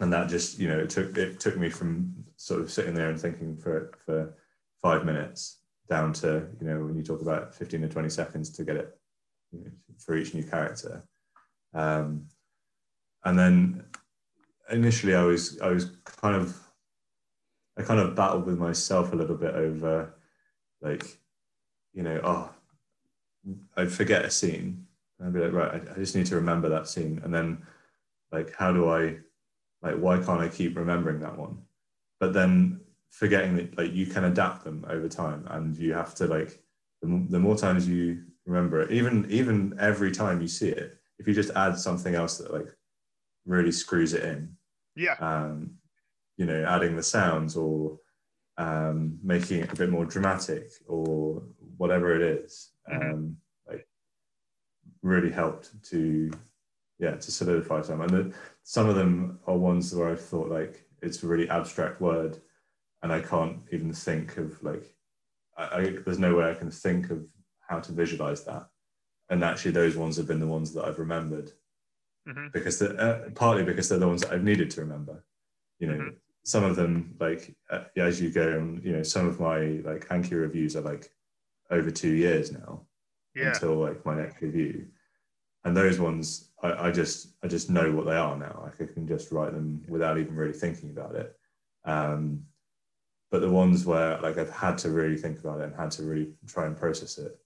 [0.00, 3.10] and that just you know it took it took me from sort of sitting there
[3.10, 4.34] and thinking for for
[4.82, 8.64] five minutes down to you know when you talk about 15 to 20 seconds to
[8.64, 8.98] get it
[9.98, 11.04] for each new character
[11.74, 12.26] um,
[13.24, 13.84] and then
[14.70, 16.56] initially i was i was kind of
[17.78, 20.14] i kind of battled with myself a little bit over
[20.80, 21.18] like
[21.92, 22.50] you know oh
[23.76, 24.86] i'd forget a scene
[25.18, 27.20] and I'd be like, right, I just need to remember that scene.
[27.24, 27.62] And then
[28.32, 29.16] like, how do I,
[29.84, 31.58] like, why can't I keep remembering that one?
[32.18, 36.26] But then forgetting that like you can adapt them over time and you have to
[36.26, 36.62] like,
[37.02, 41.28] the, the more times you remember it, even, even every time you see it, if
[41.28, 42.66] you just add something else that like
[43.46, 44.56] really screws it in.
[44.96, 45.16] Yeah.
[45.20, 45.74] Um,
[46.36, 47.98] you know, adding the sounds or
[48.56, 51.42] um, making it a bit more dramatic or
[51.76, 52.70] whatever it is.
[52.90, 53.10] Mm-hmm.
[53.12, 53.36] Um,
[55.04, 56.30] really helped to
[56.98, 60.84] yeah to solidify some and the, some of them are ones where i've thought like
[61.02, 62.38] it's a really abstract word
[63.02, 64.94] and i can't even think of like
[65.56, 67.24] I, I, there's no way i can think of
[67.68, 68.66] how to visualize that
[69.30, 71.50] and actually those ones have been the ones that i've remembered
[72.28, 72.46] mm-hmm.
[72.52, 75.24] because uh, partly because they're the ones that i've needed to remember
[75.78, 76.16] you know mm-hmm.
[76.44, 80.08] some of them like uh, as you go and you know some of my like
[80.08, 81.10] anki reviews are like
[81.70, 82.82] over two years now
[83.34, 83.48] yeah.
[83.48, 84.86] until like my next review
[85.64, 88.60] and those ones I, I, just I just know what they are now.
[88.62, 91.36] Like I can just write them without even really thinking about it.
[91.84, 92.44] Um,
[93.30, 96.04] but the ones where like I've had to really think about it and had to
[96.04, 97.36] really try and process it,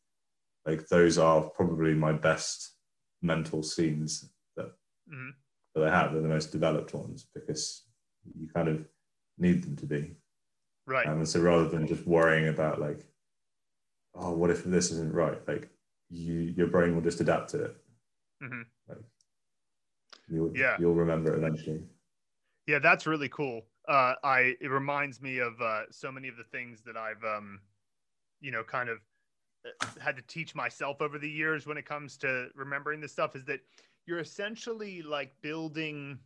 [0.66, 2.74] like those are probably my best
[3.22, 4.66] mental scenes that
[5.12, 5.30] mm-hmm.
[5.74, 6.12] that I have.
[6.12, 7.84] They're the most developed ones because
[8.38, 8.84] you kind of
[9.38, 10.16] need them to be.
[10.86, 11.06] Right.
[11.06, 13.04] Um, and so rather than just worrying about like,
[14.14, 15.40] oh, what if this isn't right?
[15.48, 15.68] Like
[16.10, 17.76] you, your brain will just adapt to it
[18.42, 18.62] Mm-hmm.
[18.88, 18.98] Like,
[20.28, 21.82] you'll, yeah, you'll remember it eventually.
[22.66, 23.62] Yeah, that's really cool.
[23.88, 27.60] Uh, I it reminds me of uh, so many of the things that I've, um,
[28.40, 28.98] you know, kind of
[29.66, 33.34] uh, had to teach myself over the years when it comes to remembering this stuff.
[33.34, 33.60] Is that
[34.06, 36.18] you're essentially like building.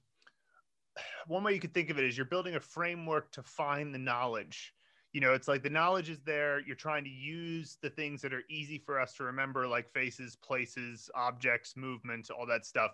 [1.27, 3.99] One way you could think of it is you're building a framework to find the
[3.99, 4.75] knowledge
[5.13, 8.33] you know it's like the knowledge is there you're trying to use the things that
[8.33, 12.93] are easy for us to remember like faces places objects movements all that stuff.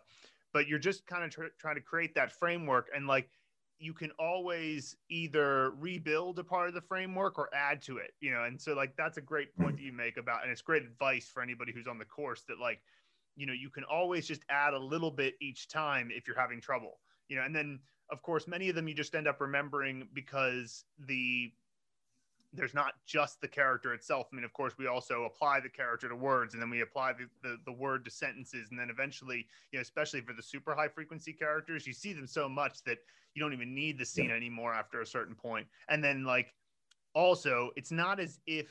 [0.52, 3.30] But you're just kind of tr- trying to create that framework and like
[3.80, 8.32] you can always either rebuild a part of the framework or add to it you
[8.32, 8.44] know?
[8.44, 11.28] And so like that's a great point that you make about and it's great advice
[11.32, 12.80] for anybody who's on the course that like
[13.36, 16.60] you know you can always just add a little bit each time if you're having
[16.60, 17.42] trouble you know?
[17.42, 17.78] And then
[18.10, 21.52] of course many of them you just end up remembering because the
[22.58, 24.26] there's not just the character itself.
[24.32, 27.12] I mean, of course, we also apply the character to words, and then we apply
[27.12, 30.74] the, the, the, word to sentences, and then eventually, you know, especially for the super
[30.74, 32.98] high frequency characters, you see them so much that
[33.34, 34.36] you don't even need the scene yeah.
[34.36, 35.66] anymore after a certain point.
[35.88, 36.52] And then, like,
[37.14, 38.66] also, it's not as if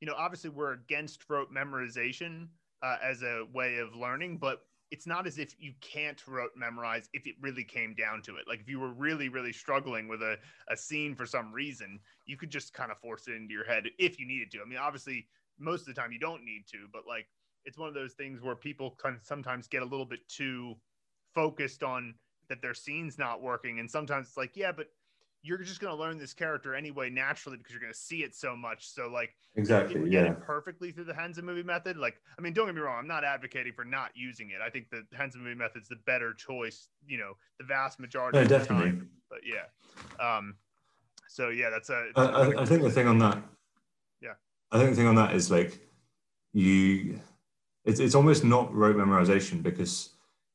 [0.00, 2.48] you know, obviously, we're against rote memorization
[2.82, 7.08] uh, as a way of learning, but it's not as if you can't rote memorize
[7.12, 8.44] if it really came down to it.
[8.48, 10.36] Like if you were really, really struggling with a,
[10.68, 13.84] a scene for some reason, you could just kind of force it into your head
[13.98, 14.60] if you needed to.
[14.60, 15.26] I mean, obviously,
[15.58, 17.26] most of the time you don't need to, but like
[17.64, 20.74] it's one of those things where people can sometimes get a little bit too
[21.34, 22.14] focused on
[22.48, 23.80] that their scene's not working.
[23.80, 24.88] And sometimes it's like, yeah, but
[25.44, 28.34] you're just going to learn this character anyway naturally because you're going to see it
[28.34, 28.88] so much.
[28.88, 31.98] So like exactly, you yeah, it perfectly through the Hanzi movie method.
[31.98, 34.56] Like, I mean, don't get me wrong, I'm not advocating for not using it.
[34.64, 36.88] I think the Hanzi movie method's the better choice.
[37.06, 38.90] You know, the vast majority no, of definitely.
[38.92, 39.10] the time.
[39.28, 40.54] But yeah, um,
[41.28, 42.06] so yeah, that's a.
[42.16, 43.42] I, I, I think the thing on that,
[44.22, 44.32] Yeah.
[44.72, 45.78] I think the thing on that is like
[46.54, 47.20] you,
[47.84, 50.08] it's it's almost not rote memorization because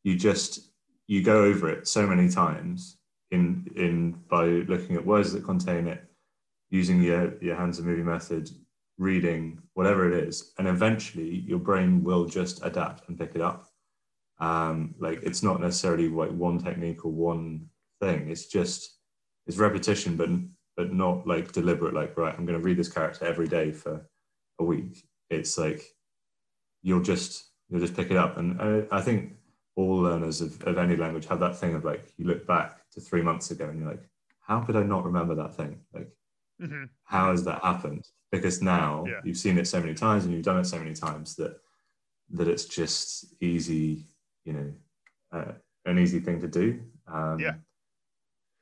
[0.03, 0.61] you just
[1.05, 2.97] you go over it so many times
[3.31, 6.03] in in by looking at words that contain it,
[6.69, 8.49] using your your Hanzi movie method,
[8.97, 13.67] reading whatever it is, and eventually your brain will just adapt and pick it up.
[14.39, 17.67] Um, like it's not necessarily like one technique or one
[18.01, 18.29] thing.
[18.29, 18.97] It's just
[19.47, 20.29] it's repetition, but
[20.77, 21.93] but not like deliberate.
[21.93, 24.07] Like right, I'm going to read this character every day for
[24.59, 25.03] a week.
[25.29, 25.83] It's like
[26.81, 29.33] you'll just you'll just pick it up, and I, I think
[29.79, 32.99] all learners of, of any language have that thing of like you look back to
[32.99, 34.03] three months ago and you're like,
[34.41, 35.79] how could I not remember that thing?
[35.93, 36.09] Like,
[36.59, 38.05] hmm how has that happened?
[38.31, 39.21] Because now Yeah.
[39.23, 41.53] you've seen it so many times and you've done it so many times that
[42.31, 44.05] that it's just easy,
[44.45, 44.73] you know,
[45.31, 45.51] uh,
[45.85, 46.79] an easy thing to do.
[47.07, 47.55] Um, Yeah.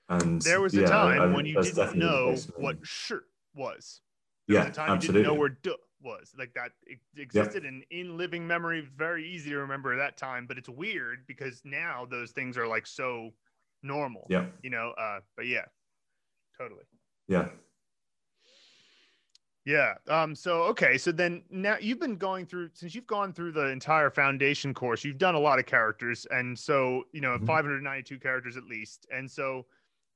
[0.10, 2.64] And There was a yeah, I- time I when you didn't know case for me.
[2.66, 4.02] what shirt was.
[4.48, 5.08] There Yeah, was a time absolutely.
[5.08, 6.34] you didn't know where duh was.
[6.38, 8.82] Like that it existed in in living memory.
[8.82, 12.88] Very easy to remember that time, but it's weird because now those things are like
[12.88, 13.32] so
[13.84, 14.28] normal.
[14.30, 15.66] yeah, You know, uh, but yeah,
[16.58, 16.86] totally.
[17.28, 17.50] yeah.
[19.66, 19.96] Yeah.
[20.08, 23.66] Um, so okay, so then now you've been going through since you've gone through the
[23.68, 27.46] entire foundation course, you've done a lot of characters, and so you know, Mhm.
[27.46, 29.06] 592 characters at least.
[29.12, 29.66] And so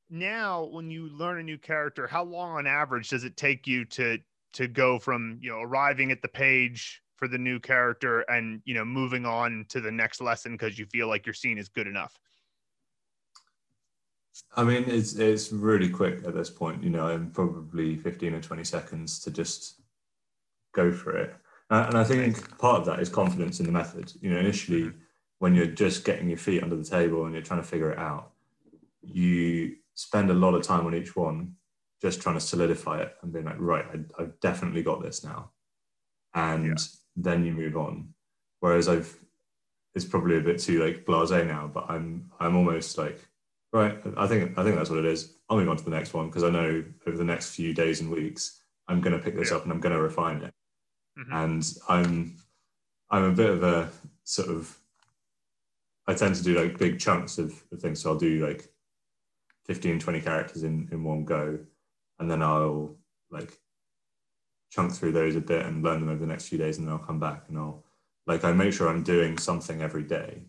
[0.09, 3.85] now when you learn a new character, how long on average does it take you
[3.85, 4.19] to
[4.53, 8.73] to go from you know arriving at the page for the new character and you
[8.73, 11.87] know moving on to the next lesson because you feel like your scene is good
[11.87, 12.19] enough?
[14.55, 16.83] I mean, it's it's really quick at this point.
[16.83, 19.81] You know, in probably fifteen or twenty seconds to just
[20.73, 21.35] go for it.
[21.69, 24.11] Uh, and I think part of that is confidence in the method.
[24.21, 24.91] You know, initially
[25.39, 27.97] when you're just getting your feet under the table and you're trying to figure it
[27.97, 28.31] out,
[29.01, 31.55] you spend a lot of time on each one,
[32.01, 35.51] just trying to solidify it and being like, right, I, I've definitely got this now,
[36.33, 36.75] and Yeah.
[37.15, 38.13] then you move on.
[38.59, 39.17] Whereas I've,
[39.95, 43.27] it's probably a bit too like blasé now, but I'm I'm almost like
[43.73, 43.97] Right.
[44.17, 45.37] I think I think that's what it is.
[45.49, 48.01] I'll move on to the next one because I know over the next few days
[48.01, 49.57] and weeks I'm going to pick this Yeah.
[49.57, 50.53] up and I'm going to refine it.
[51.17, 51.33] Mhm.
[51.43, 52.35] And I'm
[53.09, 53.89] I'm a bit of a
[54.25, 54.77] sort of
[56.07, 58.01] I tend to do like big chunks of, of things.
[58.01, 58.67] So I'll do like
[59.67, 61.59] 15, 20 characters in, in one go.
[62.21, 62.95] And then I'll
[63.31, 63.57] like
[64.69, 66.93] chunk through those a bit and learn them over the next few days and then
[66.93, 67.83] I'll come back and I'll
[68.27, 70.45] like I make sure I'm doing something every day.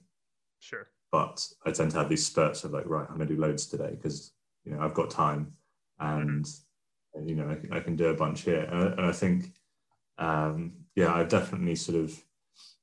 [0.61, 0.87] Sure.
[1.11, 3.91] but I tend to have these spurts of like, right, I'm gonna do loads today
[3.91, 4.33] because
[4.65, 5.55] you know I've got time,
[5.99, 6.47] and
[7.27, 9.47] you know I, can- I can do a bunch here, and I, and I think,
[10.19, 12.23] um, yeah, I've definitely sort of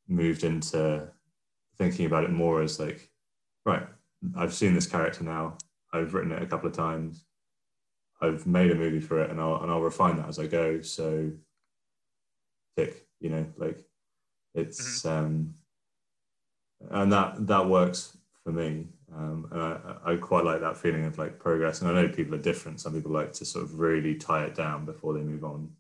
[0.08, 1.08] moved into
[1.78, 3.10] thinking about it more as like,
[3.66, 3.88] right,
[4.36, 5.58] I've seen this character now,
[5.94, 7.24] I've written it a couple of times,
[8.22, 10.82] I've made a movie for it, and I'll and I'll refine that as I go.
[10.82, 11.32] So,
[12.78, 13.84] tick, you know, like
[14.54, 15.56] it's um,
[16.90, 18.88] and that that works for me.
[19.16, 21.82] Um, and I, I quite like that feeling of like progress.
[21.82, 22.80] And I know people are different.
[22.80, 25.72] Some people like to sort of really tie it down before they move on.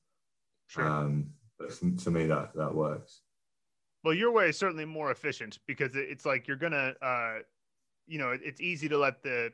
[0.67, 0.87] Sure.
[0.87, 3.21] Um, but for, for me, that that works.
[4.03, 7.39] Well, your way is certainly more efficient because it's like you're gonna, uh,
[8.07, 9.51] you know, it's easy to let the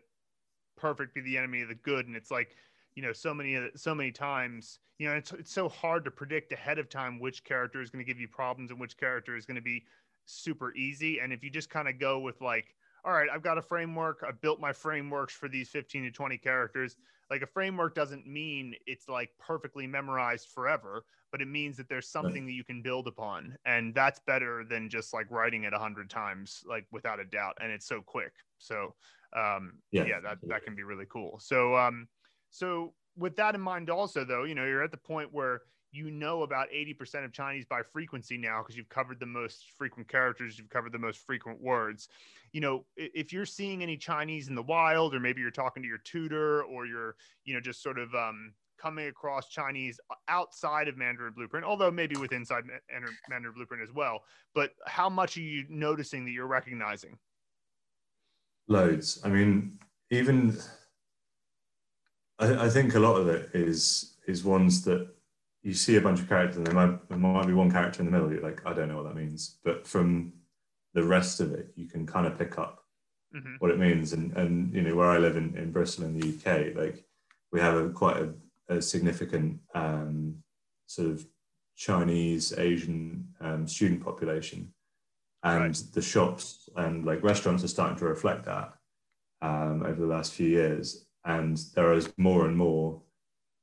[0.78, 2.56] perfect be the enemy of the good, and it's like,
[2.96, 6.52] you know, so many so many times, you know, it's it's so hard to predict
[6.54, 9.46] ahead of time which character is going to give you problems and which character is
[9.46, 9.86] going to be
[10.26, 11.20] super easy.
[11.20, 14.24] And if you just kind of go with like, all right, I've got a framework,
[14.28, 16.96] I've built my frameworks for these 15 to 20 characters.
[17.30, 22.08] Like a framework doesn't mean it's like perfectly memorized forever, but it means that there's
[22.10, 23.58] something that you can build upon.
[23.66, 27.58] And that's better than just like writing it a hundred times like without a doubt.
[27.62, 28.34] And it's so quick.
[28.58, 28.96] So
[29.36, 31.40] um yeah, Yeah, that that can be really cool.
[31.40, 32.08] So um
[32.56, 36.12] so with that in mind also though you know you're at the point where you
[36.12, 40.58] know about 80% of chinese by frequency now because you've covered the most frequent characters
[40.58, 42.10] you've covered the most frequent words
[42.54, 45.90] you know if you're seeing any chinese in the wild or maybe you're talking to
[45.90, 50.98] your tutor or you're you know just sort of um coming across Chinese outside of
[50.98, 52.66] Mandarin Blueprint, although maybe with inside
[53.30, 54.20] Mandarin Blueprint as well.
[54.54, 57.18] But how much are you noticing that you're recognizing?
[58.68, 59.22] Loads.
[59.24, 60.58] I mean, even
[62.40, 65.08] I, I think a lot of it is is ones that
[65.62, 68.06] you see a bunch of characters and there might, there might be one character in
[68.06, 68.32] the middle.
[68.32, 70.34] You're like, I don't know what that means, but from
[70.94, 72.82] the rest of it, you can kind of pick up
[73.36, 73.56] Mhm.
[73.60, 74.14] what it means.
[74.14, 77.04] And and you know, where I live in, in Bristol in the UK, like
[77.52, 78.34] we have a quite a,
[78.70, 80.44] a significant um,
[80.88, 81.26] sort of
[81.76, 84.74] Chinese Asian um, student population,
[85.44, 85.84] and right.
[85.94, 88.74] the shops and like restaurants are starting to reflect that
[89.42, 93.02] um, over the last few years, and there is more and more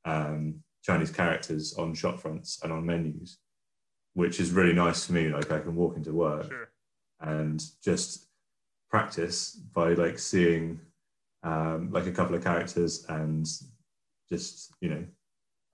[0.04, 3.38] um, Chinese characters on shop fronts and on menus,
[4.14, 5.28] which is really nice for me.
[5.28, 6.68] Like I can walk into work sure.
[7.20, 8.26] and just
[8.90, 10.80] practice by like seeing
[11.42, 13.48] um, like a couple of characters and
[14.28, 15.04] just you know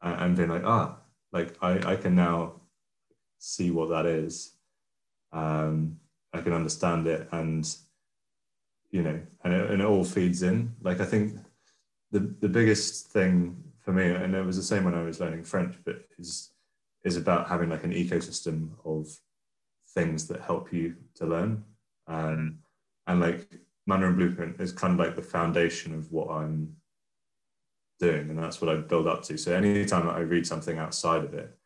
[0.01, 0.97] and being like ah
[1.33, 2.61] like I, I can now
[3.39, 4.55] see what that is
[5.33, 5.99] um,
[6.33, 7.69] I can understand it and
[8.91, 11.39] you know and it, and it all feeds in like I think
[12.11, 15.45] the the biggest thing for me and it was the same when I was learning
[15.45, 16.51] French but is
[17.05, 19.09] is about having like an ecosystem of
[19.95, 21.65] things that help you to learn
[22.07, 22.59] um,
[23.07, 23.47] and like
[23.89, 26.77] Mandarin Blueprint is kind of like the foundation of what I'm
[27.99, 29.39] doing, and that's what I build up to.
[29.39, 31.57] So anytime that I read something outside of it,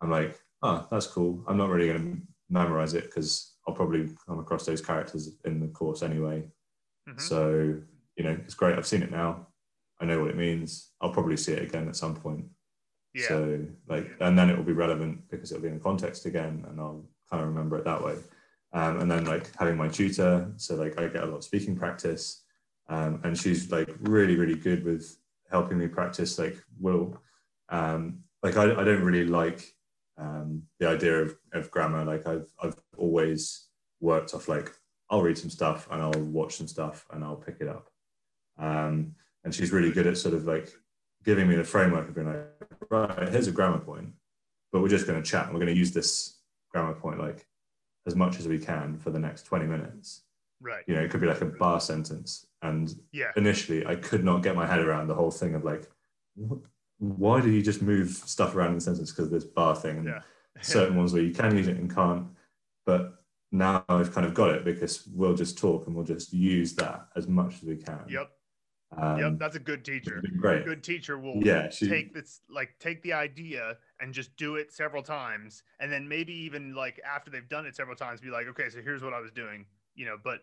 [0.00, 1.42] I'm like, oh, that's cool.
[1.48, 5.58] I'm not really going to memorize it because I'll probably come across those characters in
[5.58, 6.42] the course anyway.
[7.08, 7.18] Mm-hmm.
[7.18, 7.80] So
[8.16, 8.76] you know, it's great.
[8.76, 9.46] I've seen it now.
[10.00, 10.90] I know what it means.
[11.00, 12.44] I'll probably see it again at some point.
[13.14, 13.28] Yeah.
[13.28, 16.80] So like, and then it will be relevant because it'll be in context again, and
[16.80, 18.16] I'll kind of remember it that way.
[18.72, 21.76] Um, and then like having my tutor, so like I get a lot of speaking
[21.76, 22.42] practice,
[22.88, 25.16] um, and she's like really really good with
[25.50, 27.16] helping me practice like will.
[27.68, 29.72] Um, like I, I don't really like
[30.18, 32.04] um, the idea of, of grammar.
[32.04, 33.68] Like I've I've always
[34.00, 34.72] worked off like
[35.10, 37.88] I'll read some stuff and I'll watch some stuff and I'll pick it up.
[38.58, 40.72] Um, and she's really good at sort of like
[41.24, 42.46] giving me the framework of being like,
[42.90, 44.08] right, here's a grammar point,
[44.72, 46.38] but we're just going to chat and we're going to use this
[46.70, 47.46] grammar point like
[48.06, 50.22] as much as we can for the next 20 minutes.
[50.60, 50.84] Right.
[50.86, 52.46] You know, it could be like a ba sentence.
[52.62, 53.32] And yeah.
[53.36, 55.90] initially, I could not get my head around the whole thing of like,
[56.98, 59.98] why do you just move stuff around in the sentence because this ba thing?
[59.98, 60.20] And yeah.
[60.62, 62.26] certain ones where you can use it and can't.
[62.86, 63.14] But
[63.52, 67.08] now I've kind of got it because we'll just talk and we'll just use that
[67.16, 68.00] as much as we can.
[68.08, 68.30] Yep.
[68.96, 70.22] Um, yep, that's a good teacher.
[70.38, 70.62] Great.
[70.62, 74.56] A good teacher will yeah, she, take this like take the idea and just do
[74.56, 78.30] it several times, and then maybe even like after they've done it several times, be
[78.30, 80.16] like, okay, so here's what I was doing, you know.
[80.22, 80.40] But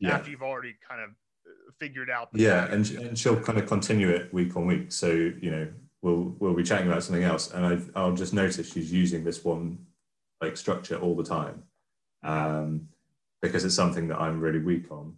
[0.00, 0.14] yeah.
[0.14, 4.08] after you've already kind of uh, figured out, yeah, and, and she'll kind of continue
[4.08, 4.90] it week on week.
[4.90, 5.68] So you know,
[6.00, 9.44] we'll we'll be chatting about something else, and I, I'll just notice she's using this
[9.44, 9.86] one
[10.40, 11.62] like structure all the time,
[12.24, 12.88] um,
[13.40, 15.14] because it's something that I'm really weak on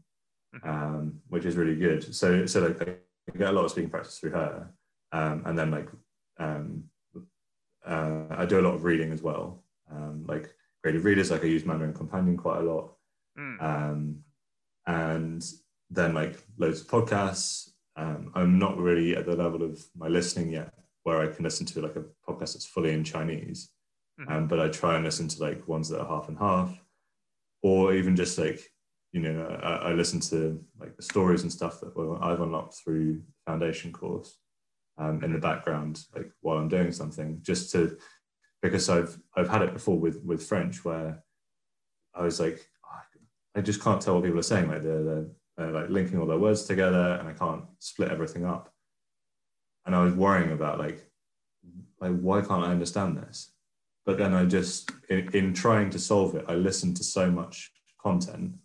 [0.62, 2.14] um, which is really good.
[2.14, 4.70] So, so like I get a lot of speaking practice through her,
[5.12, 5.88] um, and then like
[6.38, 6.84] um,
[7.86, 11.30] uh, I do a lot of reading as well, um, like graded readers.
[11.30, 12.92] Like I use Mandarin Companion quite a lot,
[13.38, 14.14] mm.
[14.86, 15.44] and
[15.90, 17.70] then like loads of podcasts.
[17.96, 21.66] Um, I'm not really at the level of my listening yet, where I can listen
[21.66, 23.70] to like a podcast that's fully in Chinese.
[24.20, 24.48] Mm.
[24.48, 26.72] but I try and listen to like ones that are half and half,
[27.64, 28.70] or even just like
[29.14, 33.22] you know, I, I listen to like the stories and stuff that I've unlocked through
[33.46, 34.36] foundation course
[34.98, 37.96] um, in the background, like while I'm doing something, just to
[38.60, 41.22] because I've I've had it before with with French where
[42.12, 42.68] I was like,
[43.54, 44.68] I just can't tell what people are saying.
[44.68, 48.44] Like they're, they're, they're like linking all their words together, and I can't split everything
[48.44, 48.72] up.
[49.86, 51.08] And I was worrying about like,
[52.00, 53.52] like why can't I understand this?
[54.06, 57.70] But then I just in, in trying to solve it, I listened to so much
[58.02, 58.56] content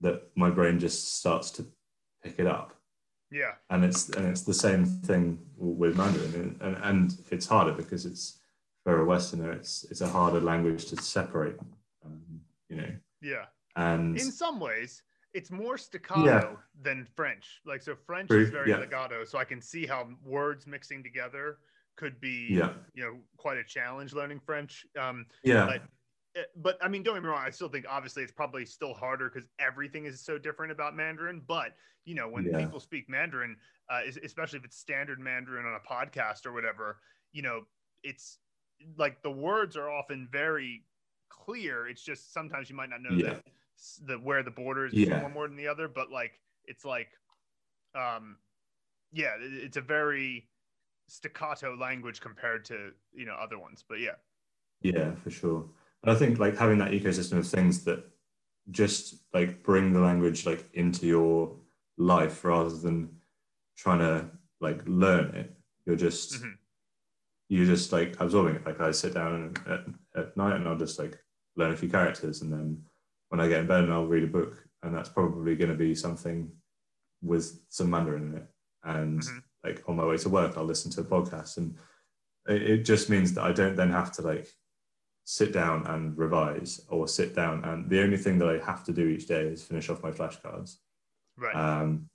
[0.00, 1.66] that my brain just starts to
[2.22, 2.74] pick it up.
[3.30, 3.52] Yeah.
[3.70, 8.38] And it's and it's the same thing with Mandarin, and, and it's harder because it's
[8.84, 11.58] for a Westerner, it's it's a harder language to separate.
[12.04, 12.92] Um, you know.
[13.20, 13.46] Yeah.
[13.74, 15.02] And in some ways,
[15.34, 16.56] it's more staccato yeah.
[16.82, 17.60] than French.
[17.66, 18.78] Like so, French is very yeah.
[18.78, 21.58] legato, so I can see how words mixing together
[21.96, 22.72] could be, yeah.
[22.94, 24.86] you know, quite a challenge learning French.
[24.98, 25.66] Um, yeah.
[25.66, 25.82] But
[26.56, 27.42] but I mean, don't get me wrong.
[27.44, 31.42] I still think obviously it's probably still harder because everything is so different about Mandarin.
[31.46, 32.58] But you know, when yeah.
[32.58, 33.56] people speak Mandarin,
[33.90, 36.98] uh, especially if it's standard Mandarin on a podcast or whatever,
[37.32, 37.62] you know,
[38.02, 38.38] it's
[38.96, 40.84] like the words are often very
[41.28, 41.88] clear.
[41.88, 43.38] It's just sometimes you might not know yeah.
[44.04, 45.22] the where the border is yeah.
[45.22, 45.88] one word than the other.
[45.88, 47.08] But like, it's like,
[47.94, 48.36] um,
[49.12, 50.48] yeah, it's a very
[51.08, 53.84] staccato language compared to you know other ones.
[53.88, 54.16] But yeah,
[54.82, 55.64] yeah, for sure.
[56.08, 58.04] I think like having that ecosystem of things that
[58.70, 61.56] just like bring the language like into your
[61.98, 63.10] life rather than
[63.76, 64.30] trying to
[64.60, 65.52] like learn it.
[65.84, 66.50] You're just mm-hmm.
[67.48, 68.66] you're just like absorbing it.
[68.66, 69.84] Like I sit down at,
[70.20, 71.18] at night and I'll just like
[71.56, 72.82] learn a few characters, and then
[73.28, 75.76] when I get in bed, and I'll read a book, and that's probably going to
[75.76, 76.50] be something
[77.22, 78.46] with some Mandarin in it.
[78.84, 79.38] And mm-hmm.
[79.64, 81.76] like on my way to work, I'll listen to a podcast, and
[82.48, 84.48] it, it just means that I don't then have to like
[85.28, 88.92] sit down and revise or sit down and the only thing that I have to
[88.92, 90.76] do each day is finish off my flashcards.
[91.36, 91.54] Right.
[91.54, 92.08] Um,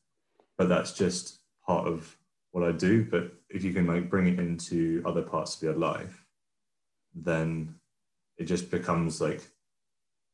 [0.58, 2.18] but that's just part of
[2.52, 3.04] what I do.
[3.04, 6.26] But if you can like bring it into other parts of your life,
[7.14, 7.76] then
[8.38, 9.42] it just becomes like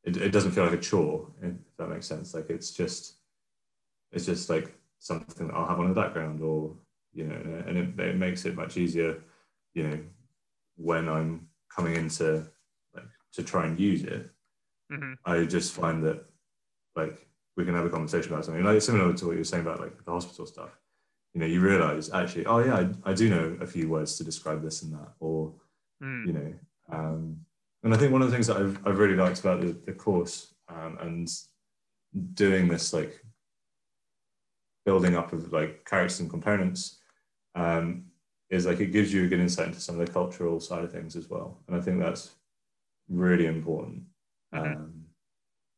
[0.03, 2.35] it, it doesn't feel like a chore, if that makes sense.
[2.35, 3.15] Like it's just
[4.11, 6.75] it's just like something that I'll have on the background or
[7.11, 9.23] you know, and it, it makes it much easier,
[9.73, 9.99] you know,
[10.75, 12.45] when I'm coming into
[13.33, 14.29] to try and use it.
[14.91, 15.13] Mm-hmm.
[15.25, 16.25] I just find that
[16.95, 19.63] like we can have a conversation about something like similar to what you were saying
[19.63, 20.79] about like the hospital stuff.
[21.33, 22.75] You know, you realize actually, oh yeah,
[23.05, 25.53] I, I do know a few words to describe this and that, or
[26.03, 26.27] Mm.
[26.27, 26.53] you know,
[26.91, 27.37] um,
[27.81, 29.93] and I think one of the things that I've, I've really liked about the, the
[29.93, 31.27] course um, and
[32.35, 33.19] doing this like
[34.85, 36.99] building up of like characters and components
[37.55, 38.05] um,
[38.51, 40.91] is like it gives you a good insight into some of the cultural side of
[40.91, 42.35] things as well, and I think that's
[43.09, 44.03] really important.
[44.53, 44.75] Mhm.
[44.75, 45.05] Um,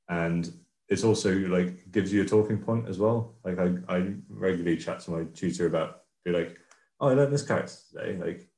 [0.10, 0.52] and
[0.90, 3.36] it's also like gives you a talking point as well.
[3.44, 6.58] Like I, I regularly chat to my tutor about be like,
[7.00, 8.50] oh, I learned this character today, like,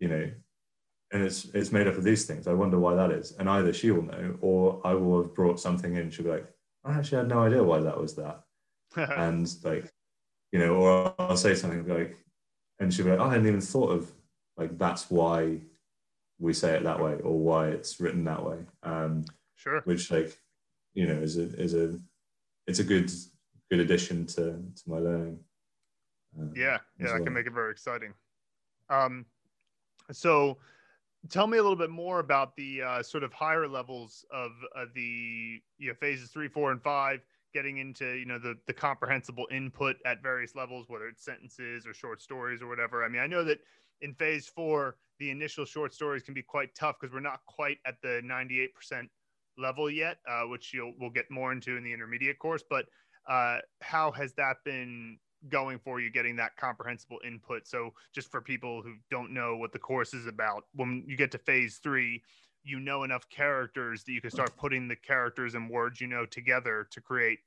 [0.00, 0.30] you know,
[1.12, 2.46] and it's it's made up of these things.
[2.46, 3.32] I wonder why that is.
[3.32, 6.10] And either she will know, or I will have brought something in.
[6.10, 6.46] She'll be like,
[6.84, 8.42] I actually had no idea why that was that.
[8.96, 9.90] and like,
[10.52, 12.16] you know, or I'll say something like,
[12.80, 14.12] and she'll be like, oh, I hadn't even thought of
[14.56, 15.60] like that's why
[16.38, 18.58] we say it that way, or why it's written that way.
[18.82, 19.24] Um,
[19.56, 19.80] sure.
[19.84, 20.36] which like
[20.94, 21.98] you know is a is a
[22.66, 23.10] it's a good
[23.70, 25.38] good addition to to my learning
[26.38, 27.24] um, Yeah, yeah, that well.
[27.24, 28.14] can make it very exciting.
[28.90, 29.26] Um,
[30.12, 30.58] so
[31.28, 34.86] tell me a little bit more about the uh, sort of higher levels of uh,
[34.94, 37.20] the you know phases three, four, and five,
[37.52, 41.92] getting into you know the the comprehensible input at various levels, whether it's sentences or
[41.94, 43.04] short stories or whatever.
[43.04, 43.58] I mean, I know that
[44.00, 47.78] in phase four, the initial short stories can be quite tough because we're not quite
[47.86, 49.08] at the ninety eight percent
[49.56, 52.62] level yet, uh, which you'll we'll get more into in the intermediate course.
[52.68, 52.86] But
[53.28, 55.18] uh, how has that been
[55.48, 59.72] going for you getting that comprehensible input so just for people who don't know what
[59.72, 62.20] the course is about when you get to phase three
[62.64, 66.26] you know enough characters that you can start putting the characters and words you know
[66.26, 67.38] together to create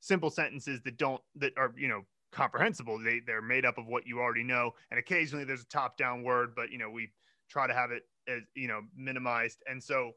[0.00, 2.02] simple sentences that don't that are you know
[2.34, 2.98] comprehensible.
[2.98, 4.72] They they're made up of what you already know.
[4.90, 7.10] And occasionally there's a top down word but you know we
[7.48, 9.62] try to have it as you know minimized.
[9.68, 10.12] And so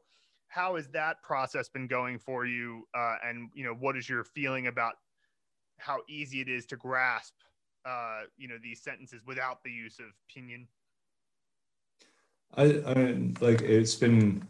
[0.48, 2.86] how has that process been going for you?
[2.94, 4.94] Uh, and you know what is your feeling about
[5.78, 7.34] how easy it is to grasp
[7.86, 10.66] uh, you know these sentences without the use of pinyin?
[12.54, 14.42] I, I like it's been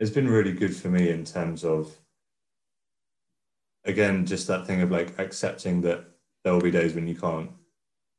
[0.00, 1.96] it's been really good for me in terms of
[3.84, 6.04] again just that thing of like accepting that
[6.44, 7.50] there will be days when you can't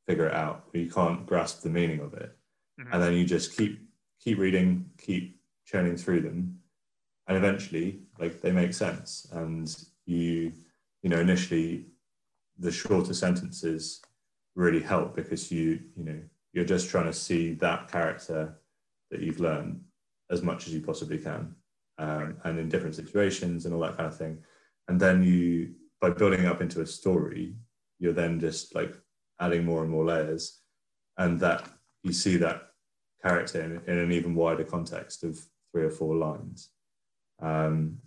[0.08, 2.36] figure it out or you can't grasp the meaning of it.
[2.80, 2.94] Mhm.
[2.94, 3.80] and then you just keep
[4.22, 6.60] keep reading keep churning through them.
[7.28, 9.28] And eventually like they make sense.
[9.32, 9.68] And
[10.06, 10.52] you
[11.04, 11.88] you know initially
[12.58, 14.02] the shorter sentences
[14.56, 16.22] really help because you you know
[16.54, 18.60] you're just trying to see that character
[19.12, 19.84] that you've learned
[20.32, 21.56] as much as you possibly can
[21.98, 24.44] um, and in different situations and all that kind of thing.
[24.88, 27.56] And then you by building up into a story
[28.00, 28.96] you're then just like
[29.40, 30.62] adding more and more layers
[31.18, 31.68] and that
[32.04, 32.70] you see that
[33.22, 35.38] character in, in an even wider context of
[35.72, 36.70] three or four lines
[37.42, 37.98] um,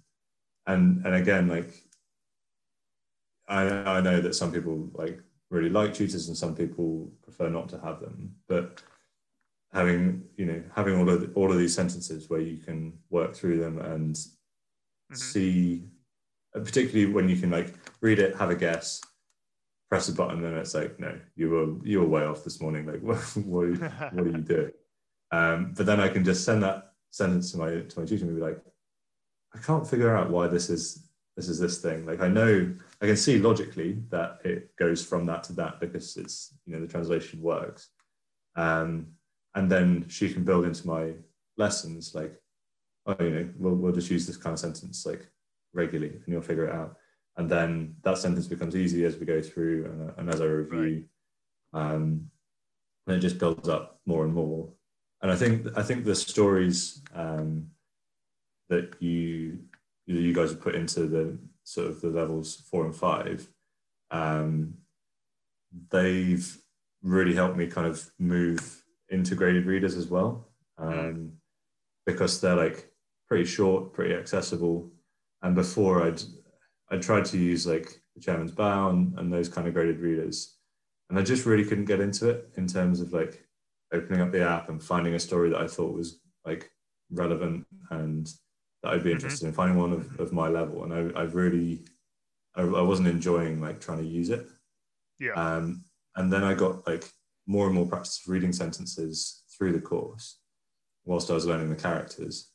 [0.66, 1.70] and and again like
[3.49, 5.20] I, I know that some people like
[5.51, 8.82] really like tutors and some people prefer not to have them but
[9.72, 13.34] having you know having all of the, all of these sentences where you can work
[13.34, 14.16] through them and
[15.11, 15.16] Mhm.
[15.16, 15.84] see
[16.53, 19.01] particularly when you can like read it have a guess
[19.93, 22.86] press a button and it's like no you were you were way off this morning.
[22.86, 24.70] Like what, what, are, you, what are you doing?
[25.30, 28.34] Um, but then i can just send that sentence to my to my tutor and
[28.34, 28.59] be like
[29.55, 32.07] i can't figure out why this is this is this thing.
[32.07, 36.16] Like i know i can see logically that it goes from that to that because
[36.16, 37.90] it's you know the translation works.
[38.57, 39.09] Um,
[39.55, 41.12] and then she can build into my
[41.59, 42.34] lessons like
[43.05, 45.28] oh you know we'll, we'll just use this kind of sentence like
[45.74, 46.97] regularly and you'll figure it out
[47.37, 51.05] and then that sentence becomes easy as we go through and, and as i review.
[51.72, 52.28] Um,
[53.07, 54.68] and it just builds up more and more.
[55.22, 57.68] And i think i think the stories um,
[58.68, 59.59] that you
[60.07, 63.49] you guys have put into the sort of the levels four and five
[64.11, 64.74] um,
[65.91, 66.59] they've
[67.03, 70.49] really helped me kind of move into graded readers as well.
[70.78, 71.33] Um,
[72.07, 72.91] because they're like
[73.28, 74.91] pretty short pretty accessible.
[75.43, 76.22] And before i'd
[76.93, 80.59] i tried to use like the Chairman's Bao and, and those kind of graded readers
[81.12, 83.47] and I just really couldn't get into it in terms of like
[83.93, 86.70] opening up the app and finding a story that I thought was like
[87.11, 88.32] relevant and
[88.82, 89.16] that I'd be mm-hmm.
[89.16, 89.49] interested mm-hmm.
[89.49, 90.84] in finding one of, of my level.
[90.84, 91.84] And I, I really,
[92.57, 94.47] I, I wasn't enjoying like trying to use it.
[95.20, 95.32] Yeah.
[95.32, 95.84] Um,
[96.16, 97.05] and then I got like
[97.47, 100.38] more and more practice of reading sentences through the course
[101.05, 102.53] whilst I was learning the characters,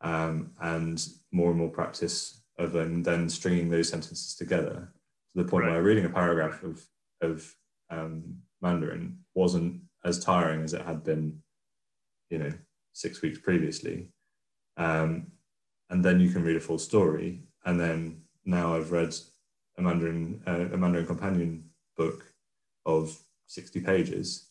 [0.00, 4.92] um, and more and more practice of then, then stringing those sentences together
[5.32, 5.72] to the point right.
[5.72, 6.84] where reading a paragraph of,
[7.22, 7.54] of
[7.90, 11.40] um, Mandarin wasn't as tiring as it had been,
[12.28, 12.52] you know,
[12.92, 14.08] six weeks previously.
[14.76, 15.28] Um,
[15.88, 17.42] and then you can read a full story.
[17.64, 19.14] And then now I've read
[19.76, 21.64] a Mandarin, uh, a Mandarin Companion
[21.96, 22.32] book
[22.86, 24.48] of 60 pages.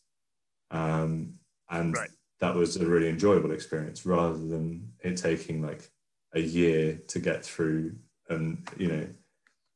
[0.71, 1.35] Um,
[1.69, 2.09] and right.
[2.39, 5.89] that was a really enjoyable experience rather than it taking like
[6.33, 7.95] a year to get through
[8.29, 9.07] and, you know,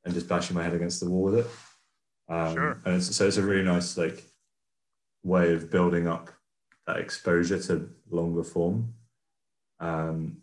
[0.06, 1.47] and just bashing my head against the wall with it.
[2.30, 2.82] Um, sure.
[2.86, 4.24] And it's, so it's a really nice like
[5.24, 6.30] way of building up
[6.88, 8.93] that exposure to longer form
[9.80, 10.38] um,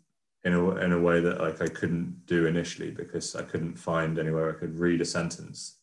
[0.44, 4.18] in a in a way that like I couldn't do initially because I couldn't find
[4.18, 5.76] anywhere I could read a sentence,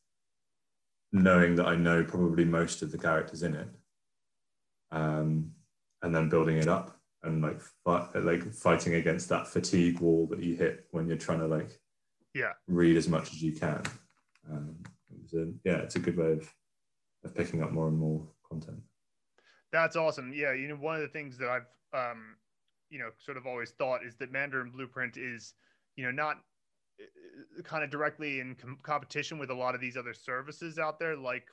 [1.11, 3.67] knowing that I know probably most of the characters in it,
[4.91, 5.51] um,
[6.01, 6.96] and then building it up
[7.27, 11.39] and like fight, like fighting against that fatigue wall that you hit when you're trying
[11.39, 11.79] to like
[12.33, 13.83] yeah read as much as you can.
[14.49, 14.75] Um,
[15.11, 16.53] it a, yeah, it's a good way of,
[17.23, 18.79] of picking up more and more content.
[19.71, 20.31] That's awesome.
[20.33, 21.67] Yeah, you know, one of the things that I've
[22.11, 22.35] um,
[22.89, 25.53] you know sort of always thought is that Mandarin Blueprint is
[25.95, 26.37] you know not
[26.99, 30.99] uh, kind of directly in com- competition with a lot of these other services out
[30.99, 31.47] there like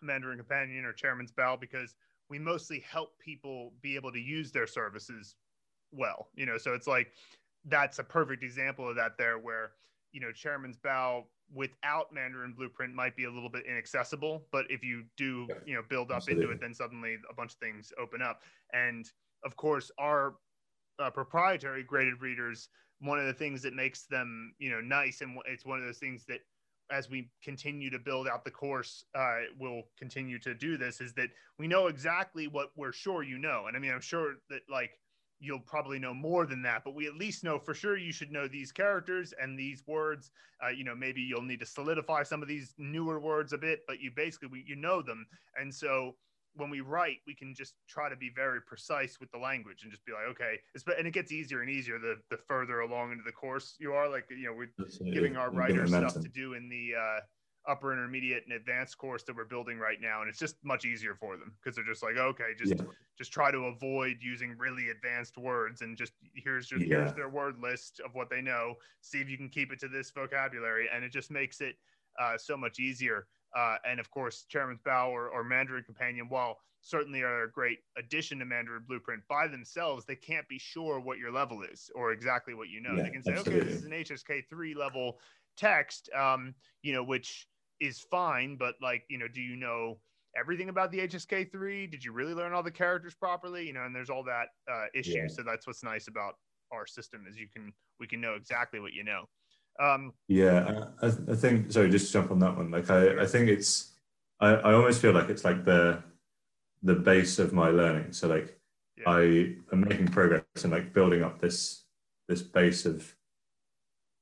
[0.00, 1.94] Mandarin Companion or Chairman's Bao because
[2.28, 5.36] we mostly help people be able to use their services
[5.92, 6.28] well.
[6.34, 7.12] You know, so it's like
[7.66, 9.72] that's a perfect example of that there where
[10.12, 14.82] you know Chairman's Bao without Mandarin Blueprint might be a little bit inaccessible, but if
[14.82, 16.44] you do, you know, build up Absolutely.
[16.44, 18.42] into it, then suddenly a bunch of things open up.
[18.72, 19.08] And
[19.44, 20.36] of course, our
[20.98, 22.68] uh, proprietary graded readers,
[23.00, 25.98] one of the things that makes them, you know, nice, and it's one of those
[25.98, 26.40] things that
[26.90, 31.00] as we continue to build out the course, uh, we'll continue to do this.
[31.00, 34.34] Is that we know exactly what we're sure you know, and I mean, I'm sure
[34.50, 34.90] that like
[35.40, 38.32] you'll probably know more than that, but we at least know for sure you should
[38.32, 40.30] know these characters and these words.
[40.64, 43.80] Uh, you know, maybe you'll need to solidify some of these newer words a bit,
[43.86, 45.26] but you basically you know them,
[45.56, 46.14] and so
[46.56, 49.90] when we write, we can just try to be very precise with the language and
[49.90, 52.80] just be like, okay, it's but and it gets easier and easier the the further
[52.80, 54.08] along into the course you are.
[54.08, 55.14] Like, you know, we're Absolutely.
[55.14, 57.20] giving our writers stuff to do in the uh,
[57.66, 61.14] upper intermediate and advanced course that we're building right now and it's just much easier
[61.14, 62.84] for them because they're just like okay just yeah.
[63.16, 66.98] just try to avoid using really advanced words and just here's just yeah.
[66.98, 69.88] here's their word list of what they know see if you can keep it to
[69.88, 71.76] this vocabulary and it just makes it
[72.20, 73.26] uh, so much easier
[73.56, 77.78] uh, and of course Chairman's Bao or, or mandarin companion while certainly are a great
[77.96, 82.12] addition to mandarin blueprint by themselves they can't be sure what your level is or
[82.12, 83.60] exactly what you know yeah, they can say absolutely.
[83.60, 85.18] okay this is an hsk3 level
[85.56, 87.46] text um, you know which
[87.80, 89.98] is fine, but like, you know, do you know
[90.36, 91.86] everything about the HSK three?
[91.86, 93.66] Did you really learn all the characters properly?
[93.66, 95.18] You know, and there's all that uh, issue.
[95.18, 95.28] Yeah.
[95.28, 96.34] So that's what's nice about
[96.72, 99.24] our system is you can we can know exactly what you know.
[99.80, 101.72] Um, yeah, I, I think.
[101.72, 102.70] Sorry, just to jump on that one.
[102.70, 103.92] Like, I, I think it's.
[104.40, 106.02] I, I almost feel like it's like the
[106.82, 108.12] the base of my learning.
[108.12, 108.58] So like,
[108.96, 109.04] yeah.
[109.06, 109.20] I
[109.72, 111.84] am making progress and like building up this
[112.28, 113.14] this base of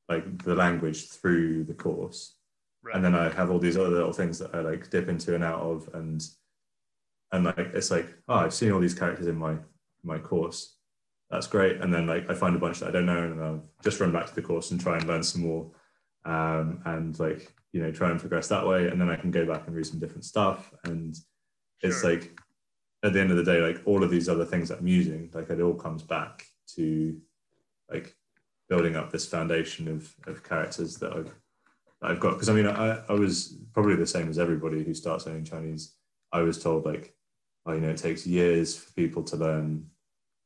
[0.08, 2.34] like the language through the course
[2.82, 2.96] Right.
[2.96, 5.44] And then I have all these other little things that I like dip into and
[5.44, 6.22] out of, and
[7.30, 9.56] and like it's like, oh, I've seen all these characters in my
[10.02, 10.76] my course.
[11.32, 11.80] That's great.
[11.80, 14.12] And then like I find a bunch that I don't know, and I'll just run
[14.12, 15.70] back to the course and try and learn some more,
[16.26, 18.88] um, and like you know try and progress that way.
[18.88, 20.70] And then I can go back and read some different stuff.
[20.84, 21.16] And
[21.80, 22.10] it's sure.
[22.10, 22.38] like
[23.02, 25.30] at the end of the day, like all of these other things that I'm using,
[25.32, 26.44] like it all comes back
[26.76, 27.18] to
[27.90, 28.14] like
[28.68, 31.34] building up this foundation of of characters that I've
[32.02, 35.24] I've got because I mean I, I was probably the same as everybody who starts
[35.24, 35.94] learning Chinese.
[36.30, 37.14] I was told like,
[37.64, 39.86] oh, you know, it takes years for people to learn,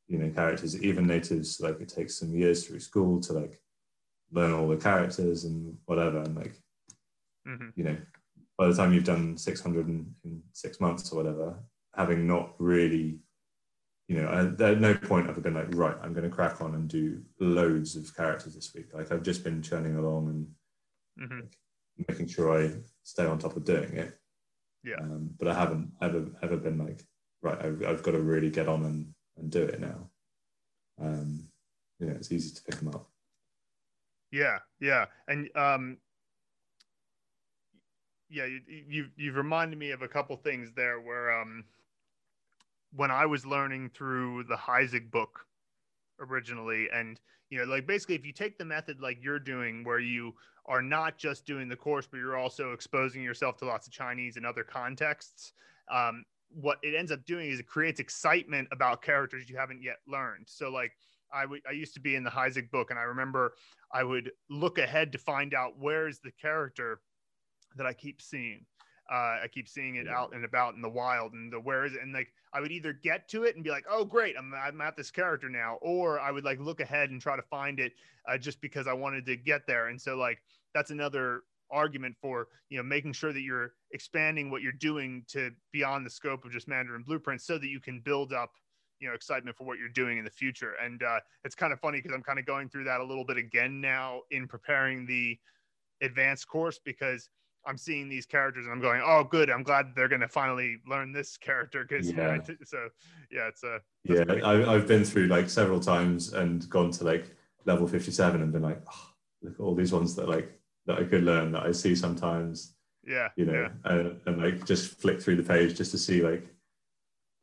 [0.07, 0.81] you know, characters.
[0.81, 3.59] Even natives, like it takes some years through school to like
[4.31, 6.19] learn all the characters and whatever.
[6.19, 6.55] And like,
[7.47, 7.69] mm-hmm.
[7.75, 7.97] you know,
[8.57, 11.59] by the time you've done 600 in, in six months or whatever,
[11.95, 13.19] having not really,
[14.07, 16.61] you know, I, at no point i've I been like, right, I'm going to crack
[16.61, 18.93] on and do loads of characters this week.
[18.93, 20.27] Like I've just been churning along
[21.17, 21.47] and mm-hmm.
[22.07, 24.17] making sure I stay on top of doing it.
[24.83, 24.99] Yeah.
[25.01, 27.03] Um, but I haven't ever ever been like,
[27.41, 30.09] right, I've, I've got to really get on and, and do it now.
[30.99, 31.47] Um,
[31.99, 33.09] yeah, it's easy to pick them up.
[34.31, 35.97] Yeah, yeah, and um,
[38.29, 41.63] yeah, you, you've you've reminded me of a couple things there where um
[42.93, 45.45] when I was learning through the Heisig book
[46.19, 47.19] originally, and
[47.49, 50.33] you know, like basically, if you take the method like you're doing, where you
[50.65, 54.35] are not just doing the course, but you're also exposing yourself to lots of Chinese
[54.35, 55.53] and other contexts.
[55.89, 59.97] Um, what it ends up doing is it creates excitement about characters you haven't yet
[60.07, 60.45] learned.
[60.47, 60.93] So like
[61.33, 63.53] I, w- I used to be in the Heisig book, and I remember
[63.91, 67.01] I would look ahead to find out where is the character
[67.75, 68.65] that I keep seeing.
[69.09, 71.93] Uh, I keep seeing it out and about in the wild, and the where is
[71.93, 72.01] it?
[72.01, 74.81] And like I would either get to it and be like, "Oh, great, I'm I'm
[74.81, 77.93] at this character now," or I would like look ahead and try to find it
[78.27, 79.87] uh, just because I wanted to get there.
[79.87, 80.39] And so like
[80.73, 85.51] that's another argument for you know making sure that you're expanding what you're doing to
[85.71, 88.51] beyond the scope of just Mandarin blueprints, so that you can build up
[88.99, 90.73] you know excitement for what you're doing in the future.
[90.83, 93.25] And uh, it's kind of funny because I'm kind of going through that a little
[93.25, 95.37] bit again now in preparing the
[96.01, 97.29] advanced course because
[97.65, 99.49] I'm seeing these characters and I'm going, oh, good.
[99.49, 102.37] I'm glad they're going to finally learn this character because yeah.
[102.63, 102.89] so
[103.29, 104.23] yeah, it's a yeah.
[104.43, 108.61] I, I've been through like several times and gone to like level 57 and been
[108.61, 109.09] like, oh,
[109.41, 110.57] look at all these ones that like
[110.87, 112.73] that I could learn that I see sometimes.
[113.05, 113.91] Yeah, you know, yeah.
[113.91, 116.45] and, and like just flick through the page just to see like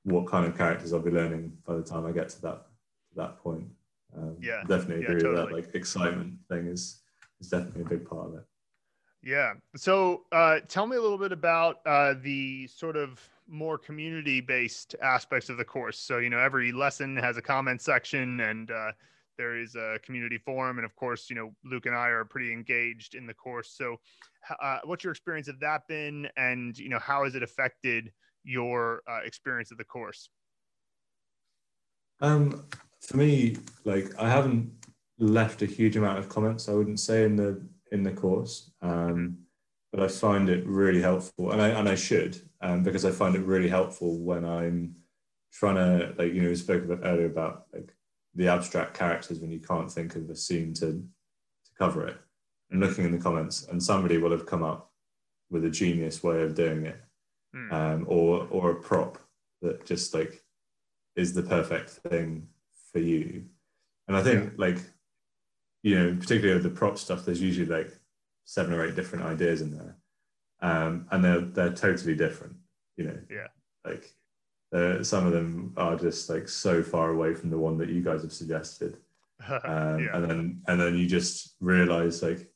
[0.03, 2.67] what kind of characters I'll be learning by the time I get to that
[3.11, 3.65] to that point.
[4.17, 5.55] Um, yeah, definitely yeah, agree totally.
[5.55, 5.69] with that.
[5.69, 7.01] Like excitement thing is
[7.41, 8.45] is definitely a big part of it.
[9.25, 9.55] Yeah.
[9.75, 14.95] So uh, tell me a little bit about uh, the sort of more community based
[15.03, 15.99] aspects of the course.
[15.99, 18.93] So, you know, every lesson has a comment section and uh,
[19.37, 20.79] there is a community forum.
[20.79, 23.75] And of course, you know, Luke and I are pretty engaged in the course.
[23.77, 23.97] So,
[24.63, 26.29] uh, what's your experience of that been?
[26.37, 28.13] And, you know, how has it affected
[28.45, 30.29] your uh, experience of the course?
[32.21, 32.67] Um,
[33.01, 34.73] for me, like I haven't
[35.19, 36.69] left a huge amount of comments.
[36.69, 37.63] I wouldn't say in the
[37.93, 39.39] in the course, um,
[39.93, 43.35] but I find it really helpful, and I and I should um, because I find
[43.35, 44.97] it really helpful when I'm
[45.53, 47.95] trying to like you know we spoke about earlier about like
[48.35, 52.17] the abstract characters when you can't think of a scene to to cover it,
[52.71, 54.93] and looking in the comments, and somebody will have come up
[55.51, 57.01] with a genius way of doing it,
[57.55, 57.73] Hmm.
[57.73, 59.19] um, or or a prop
[59.63, 60.43] that just like
[61.17, 62.49] is the perfect thing
[62.93, 63.47] for you.
[64.09, 64.79] And I think like
[65.83, 67.93] you know, particularly with the prop stuff, there's usually like
[68.47, 69.97] seven or eight different ideas in there,
[70.61, 72.57] um, and they're they're totally different.
[72.97, 73.49] You know, Yeah.
[73.85, 74.15] like
[74.75, 78.03] uh, some of them are just like so far away from the one that you
[78.03, 78.99] guys have suggested,
[79.49, 80.17] um, yeah.
[80.17, 82.51] and then and then you just realize like,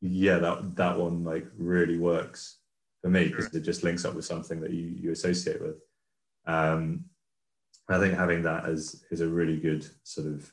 [0.00, 2.58] yeah, that that one like really works
[3.00, 3.60] for me because Sure.
[3.60, 5.76] it just links up with something that you you associate with.
[6.46, 7.04] Um,
[7.88, 10.52] I think having that as is a really good sort of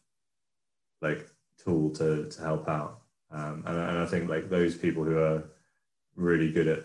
[1.01, 1.27] like
[1.63, 3.01] tool to to help out.
[3.31, 5.43] Um, and, and I think like those people who are
[6.15, 6.83] really good at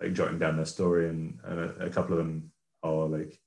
[0.00, 2.50] like jotting down their story, and, and a, a couple of them
[2.82, 3.38] are like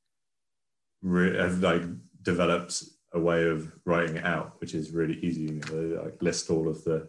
[1.06, 1.84] re- have like
[2.24, 2.84] developed
[3.14, 5.41] a way of writing it out, which is really easy.
[5.43, 7.08] You know, they, like list all of the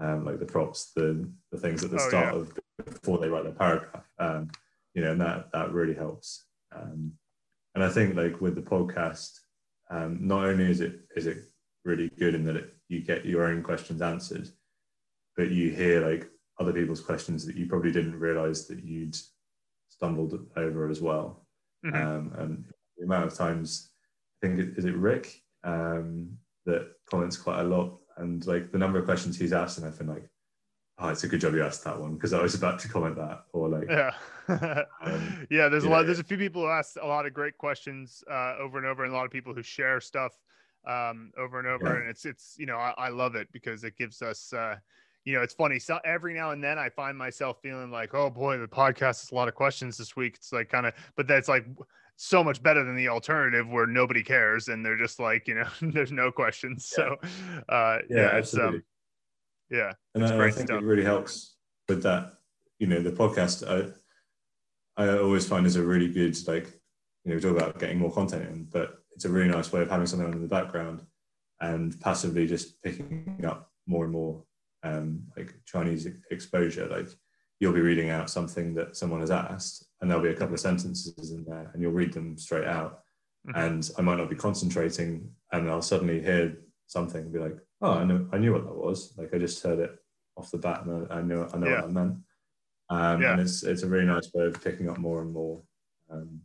[0.00, 2.40] um, like the props, the the things at the Oh, start yeah.
[2.40, 4.04] of before they write their paragraph.
[4.18, 4.50] Um,
[4.94, 6.44] you know, and that that really helps.
[6.74, 7.12] Um,
[7.74, 9.38] and I think like with the podcast,
[9.90, 11.38] um, not only is it is it
[11.84, 14.48] really good in that it, you get your own questions answered,
[15.36, 16.28] but you hear like
[16.60, 19.16] other people's questions that you probably didn't realize that you'd
[19.88, 21.46] stumbled over as well.
[21.86, 21.94] Mhm.
[21.94, 22.64] Um, and
[22.98, 23.90] the amount of times,
[24.42, 26.36] I think it, is it Rick um,
[26.66, 29.98] that comments quite a lot, and like the number of questions he's asked, and I've
[29.98, 30.28] been like,
[30.98, 33.16] oh, it's a good job you asked that one because I was about to comment
[33.16, 34.12] that, or like, yeah.
[34.48, 37.58] Um, yeah there's a lot there's a few people who ask a lot of great
[37.58, 40.32] questions uh, over and over and a lot of people who share stuff
[40.86, 42.00] um, over and over Yeah.
[42.00, 44.76] and it's it's you know I, I love it because it gives us uh,
[45.26, 48.30] you know it's funny so every now and then i find myself feeling like oh
[48.30, 50.36] boy the podcast has a lot of questions this week.
[50.36, 51.66] It's like kind of but that's like
[52.20, 55.68] so much better than the alternative where nobody cares and they're just like you know
[55.92, 57.16] there's no questions so
[57.68, 58.82] uh yeah, it's um
[59.70, 60.82] yeah and I, I think stuff.
[60.82, 61.58] it really helps
[61.88, 62.34] with that.
[62.78, 66.66] You know, the podcast I, I always find is a really good like
[67.24, 69.82] you know we talk about getting more content in, but it's a really nice way
[69.82, 71.02] of having something on in the background
[71.60, 74.44] and passively just picking up more and more
[74.84, 76.86] um, like Chinese exposure.
[76.86, 77.08] Like
[77.60, 80.60] you'll be reading out something that someone has asked, and there'll be a couple of
[80.60, 83.02] sentences in there, and you'll read them straight out.
[83.48, 83.52] Mhm.
[83.66, 86.56] And I might not be concentrating, and I'll suddenly hear
[86.86, 89.16] something and be like, "Oh, I know, I knew what that was.
[89.18, 89.98] Like I just heard it
[90.36, 91.80] off the bat, and I, I know, I know Yeah.
[91.82, 92.18] what that meant."
[92.90, 93.32] Um, Yeah.
[93.32, 95.62] And it's it's a really nice way of picking up more and more
[96.10, 96.42] um,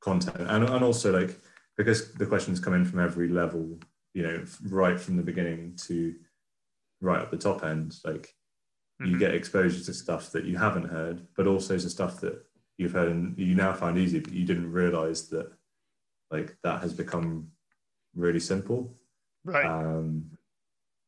[0.00, 1.38] content, and and also like
[1.76, 3.78] because the questions come in from every level,
[4.14, 6.14] you know, right from the beginning to
[7.00, 8.34] right at the top end, like
[9.00, 9.12] mm-hmm.
[9.12, 12.44] you get exposure to stuff that you haven't heard, but also to stuff that
[12.78, 15.50] you've heard and you now find easy, but you didn't realize that
[16.30, 17.48] like that has become
[18.14, 18.94] really simple.
[19.44, 19.64] Right.
[19.64, 20.30] Um,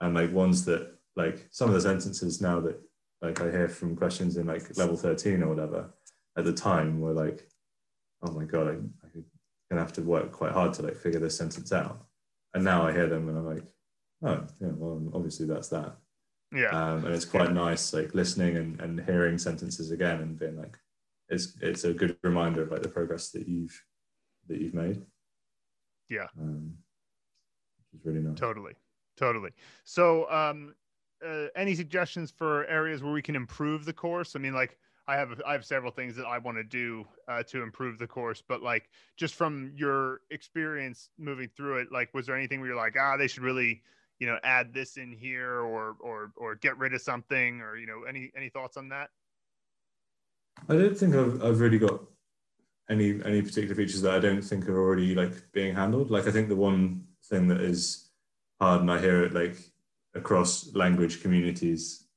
[0.00, 2.80] and like ones that like some of the sentences now that
[3.20, 5.90] like I hear from questions in like level 13 or whatever
[6.36, 7.48] at the time were like,
[8.22, 9.24] oh my God, I, I'm
[9.70, 12.06] gonna have to work quite hard to like figure this sentence out.
[12.54, 13.74] And now I hear them and I'm like,
[14.22, 15.96] oh yeah, well obviously that's that.
[16.52, 16.68] Yeah.
[16.70, 20.78] Um, and it's quite nice like listening and, and hearing sentences again and being like,
[21.28, 23.78] it's it's a good reminder of like the progress that you've
[24.48, 25.02] that you've made.
[26.08, 26.26] Yeah.
[26.40, 26.74] Um,
[27.92, 28.38] which is really nice.
[28.38, 28.72] Totally.
[29.16, 29.50] Totally.
[29.84, 30.74] So um
[31.26, 34.36] uh, any suggestions for areas where we can improve the course?
[34.36, 34.78] I mean, like
[35.08, 38.06] I have I have several things that I want to do uh, to improve the
[38.06, 42.68] course, but like just from your experience moving through it, like was there anything where
[42.68, 43.82] you're like, ah, they should really,
[44.18, 47.86] you know, add this in here or or or get rid of something, or you
[47.86, 49.10] know, any any thoughts on that?
[50.68, 52.00] I don't think I've I've really got
[52.90, 56.10] any any particular features that I don't think are already like being handled.
[56.10, 58.10] Like I think the one thing that is
[58.60, 59.56] hard, and I hear it like
[60.14, 62.08] across language communities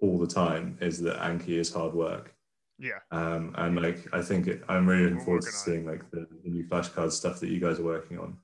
[0.00, 2.34] all the time is that Anki is hard work.
[2.78, 3.00] Yeah.
[3.10, 6.50] Um, and like I think it, I'm really looking forward to seeing like the, the,
[6.50, 8.36] new flashcard stuff that you guys are working on.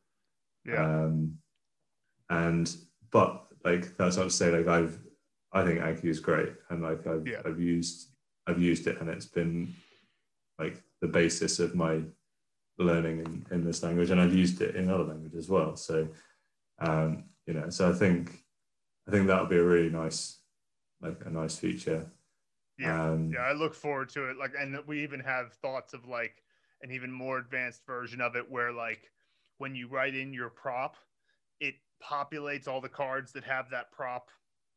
[0.65, 0.85] Yeah.
[0.85, 1.39] Um,
[2.31, 2.75] and
[3.15, 4.99] but like that's not to say like I've
[5.53, 7.41] I think Anki is great and like I've yeah.
[7.47, 8.09] I've used
[8.47, 9.73] I've used it and it's been
[10.59, 12.03] like the basis of my
[12.77, 15.77] learning in, in this language and I've used it in other languages as well.
[15.77, 16.09] So
[16.81, 18.45] um, you know, so I think
[19.07, 20.41] I think that'll be a really nice,
[21.01, 22.07] like a nice feature.
[22.79, 24.37] Yeah, um, yeah, I look forward to it.
[24.37, 26.43] Like, and we even have thoughts of like
[26.83, 29.13] an even more advanced version of it, where like
[29.59, 30.97] when you write in your prop,
[31.61, 31.75] it
[32.05, 34.29] populates all the cards that have that prop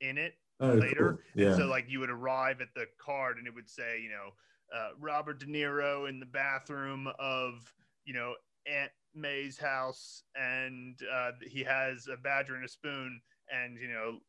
[0.02, 1.20] in it oh, later.
[1.34, 1.44] Cool.
[1.44, 1.50] Yeah.
[1.50, 4.30] And so like you would arrive at the card and it would say, you know,
[4.76, 7.74] uh, Robert De Niro in the bathroom of,
[8.06, 8.34] you know,
[8.70, 13.22] Aunt May's house, and uh, he has a badger and a spoon
[13.52, 14.20] and you know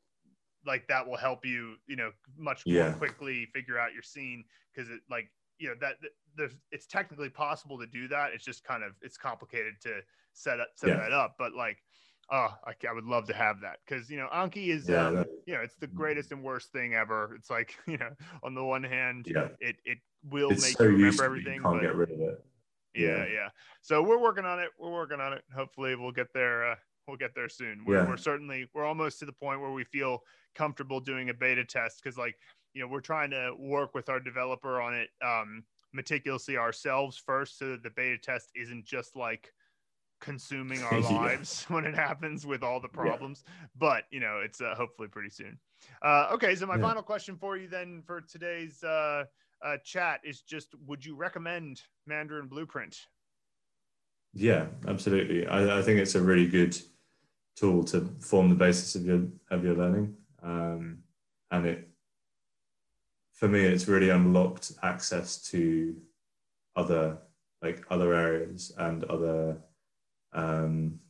[0.67, 2.93] like that will help you you know much more yeah.
[2.93, 5.95] quickly figure out your scene because it like you know that
[6.37, 10.01] there's it's technically possible to do that it's just kind of it's complicated to
[10.33, 10.97] set up set yeah.
[10.97, 11.79] that up but like
[12.31, 15.25] oh I, I, would love to have that because you know anki is yeah, um,
[15.47, 17.35] you know it's the greatest and worst thing ever.
[17.37, 18.11] It's like you know
[18.43, 19.49] on the one hand yeah.
[19.61, 19.99] it it
[20.31, 22.45] will it's make so you remember everything you can't but, get rid of it.
[22.95, 23.49] Yeah, yeah, yeah.
[23.83, 24.71] So we're working on it.
[24.79, 25.43] We're working on it.
[25.55, 26.75] Hopefully we'll get there uh,
[27.09, 27.85] we'll get there soon.
[27.87, 28.09] We're, yeah.
[28.09, 30.23] we're certainly we're almost to the point where we feel
[30.55, 32.37] comfortable doing a beta test because like
[32.75, 37.59] you know we're trying to work with our developer on it um, meticulously ourselves first
[37.59, 39.53] so that the beta test isn't just like
[40.21, 41.75] consuming our lives yeah.
[41.75, 43.67] when it happens with all the problems yeah.
[43.79, 45.59] but you know it's uh, hopefully pretty soon
[46.03, 46.83] uh, okay so my yeah.
[46.83, 49.25] final question for you then for today's uh,
[49.65, 52.97] uh, chat is just would you recommend mandarin blueprint
[54.35, 56.77] yeah absolutely I, I think it's a really good
[57.59, 60.15] tool to form the basis of your of your learning.
[60.43, 60.99] Um,
[61.51, 61.89] and it,
[63.33, 65.97] for me, it's really unlocked access to
[66.77, 67.19] other
[67.63, 69.59] like other areas and other,
[70.39, 71.01] um,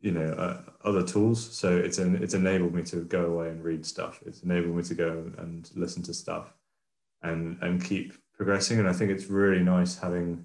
[0.00, 1.56] you know, uh, other tools.
[1.56, 4.20] So it's an, it's enabled me to go away and read stuff.
[4.26, 6.52] It's enabled me to go and listen to stuff,
[7.22, 8.78] and and keep progressing.
[8.78, 10.44] And I think it's really nice having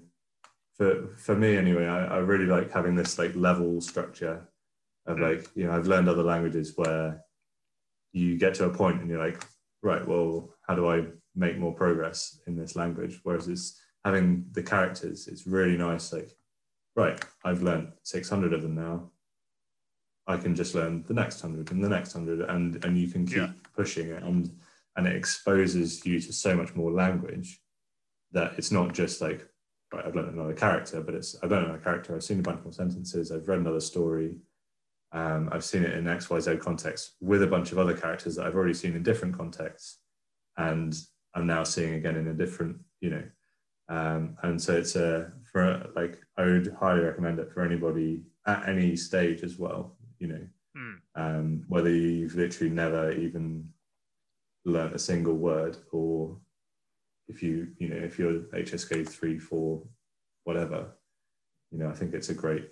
[0.76, 4.48] for for me anyway, I, I really like having this like level structure
[5.06, 5.22] of mm.
[5.22, 7.22] like, you know, I've learned other languages where
[8.12, 9.44] you get to a point and you're like,
[9.82, 13.20] right, well, how do I make more progress in this language?
[13.22, 16.12] Whereas it's having the characters, it's really nice.
[16.12, 16.30] Like,
[16.96, 19.10] right, I've learned 600 of them now.
[20.26, 23.26] I can just learn the next hundred and the next hundred, and and you can
[23.26, 23.50] keep yeah.
[23.76, 24.50] pushing it, and
[24.96, 27.60] and it exposes you to so much more language
[28.32, 29.46] that it's not just like
[29.92, 32.14] right, I've learned another character, but it's I've learned another character.
[32.14, 33.30] I've seen a bunch more sentences.
[33.30, 34.38] I've read another story.
[35.12, 38.34] Um, I've seen it in X Y Z context with a bunch of other characters
[38.36, 39.98] that I've already seen in different contexts,
[40.56, 40.96] and
[41.34, 43.24] I'm now seeing again in a different, you know.
[43.88, 48.68] Um, and so it's a for like I would highly recommend it for anybody at
[48.68, 49.96] any stage as well.
[50.18, 50.46] You know,
[50.76, 50.96] mm.
[51.14, 53.68] um, whether you've literally never even
[54.64, 56.36] learned a single word or
[57.28, 59.82] if you you know if you're HSK three four
[60.42, 60.88] whatever
[61.70, 62.68] you know I think it's a great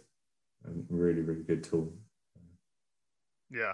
[0.65, 1.93] and really really good tool
[3.51, 3.73] yeah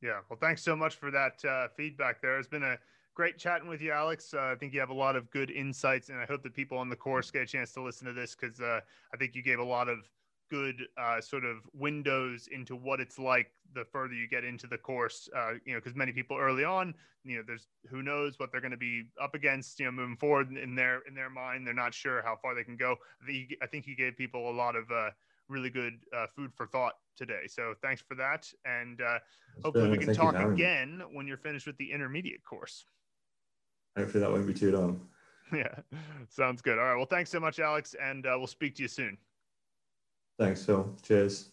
[0.00, 2.78] yeah well thanks so much for that uh, feedback there it's been a
[3.14, 6.08] great chatting with you Alex uh, I think you have a lot of good insights
[6.08, 8.34] and I hope that people on the course get a chance to listen to this
[8.34, 8.80] because uh,
[9.12, 10.08] I think you gave a lot of
[10.52, 14.76] good uh, sort of windows into what it's like the further you get into the
[14.76, 15.26] course.
[15.34, 16.94] Uh, you know, because many people early on,
[17.24, 19.80] you know, there's who knows what they're going to be up against.
[19.80, 22.64] You know, moving forward in their in their mind, they're not sure how far they
[22.64, 22.96] can go.
[23.22, 25.10] I think he, I think he gave people a lot of uh,
[25.48, 27.46] really good uh, food for thought today.
[27.46, 29.20] So thanks for that, and uh,
[29.64, 32.84] hopefully we can talk again when you're finished with the intermediate course.
[33.96, 35.00] Hopefully that won't be too long.
[35.52, 35.74] Yeah,
[36.30, 36.78] sounds good.
[36.78, 36.96] All right.
[36.96, 39.18] Well, thanks so much, Alex, and uh, we'll speak to you soon.
[40.38, 40.96] Thanks, Phil.
[41.02, 41.50] Cheers.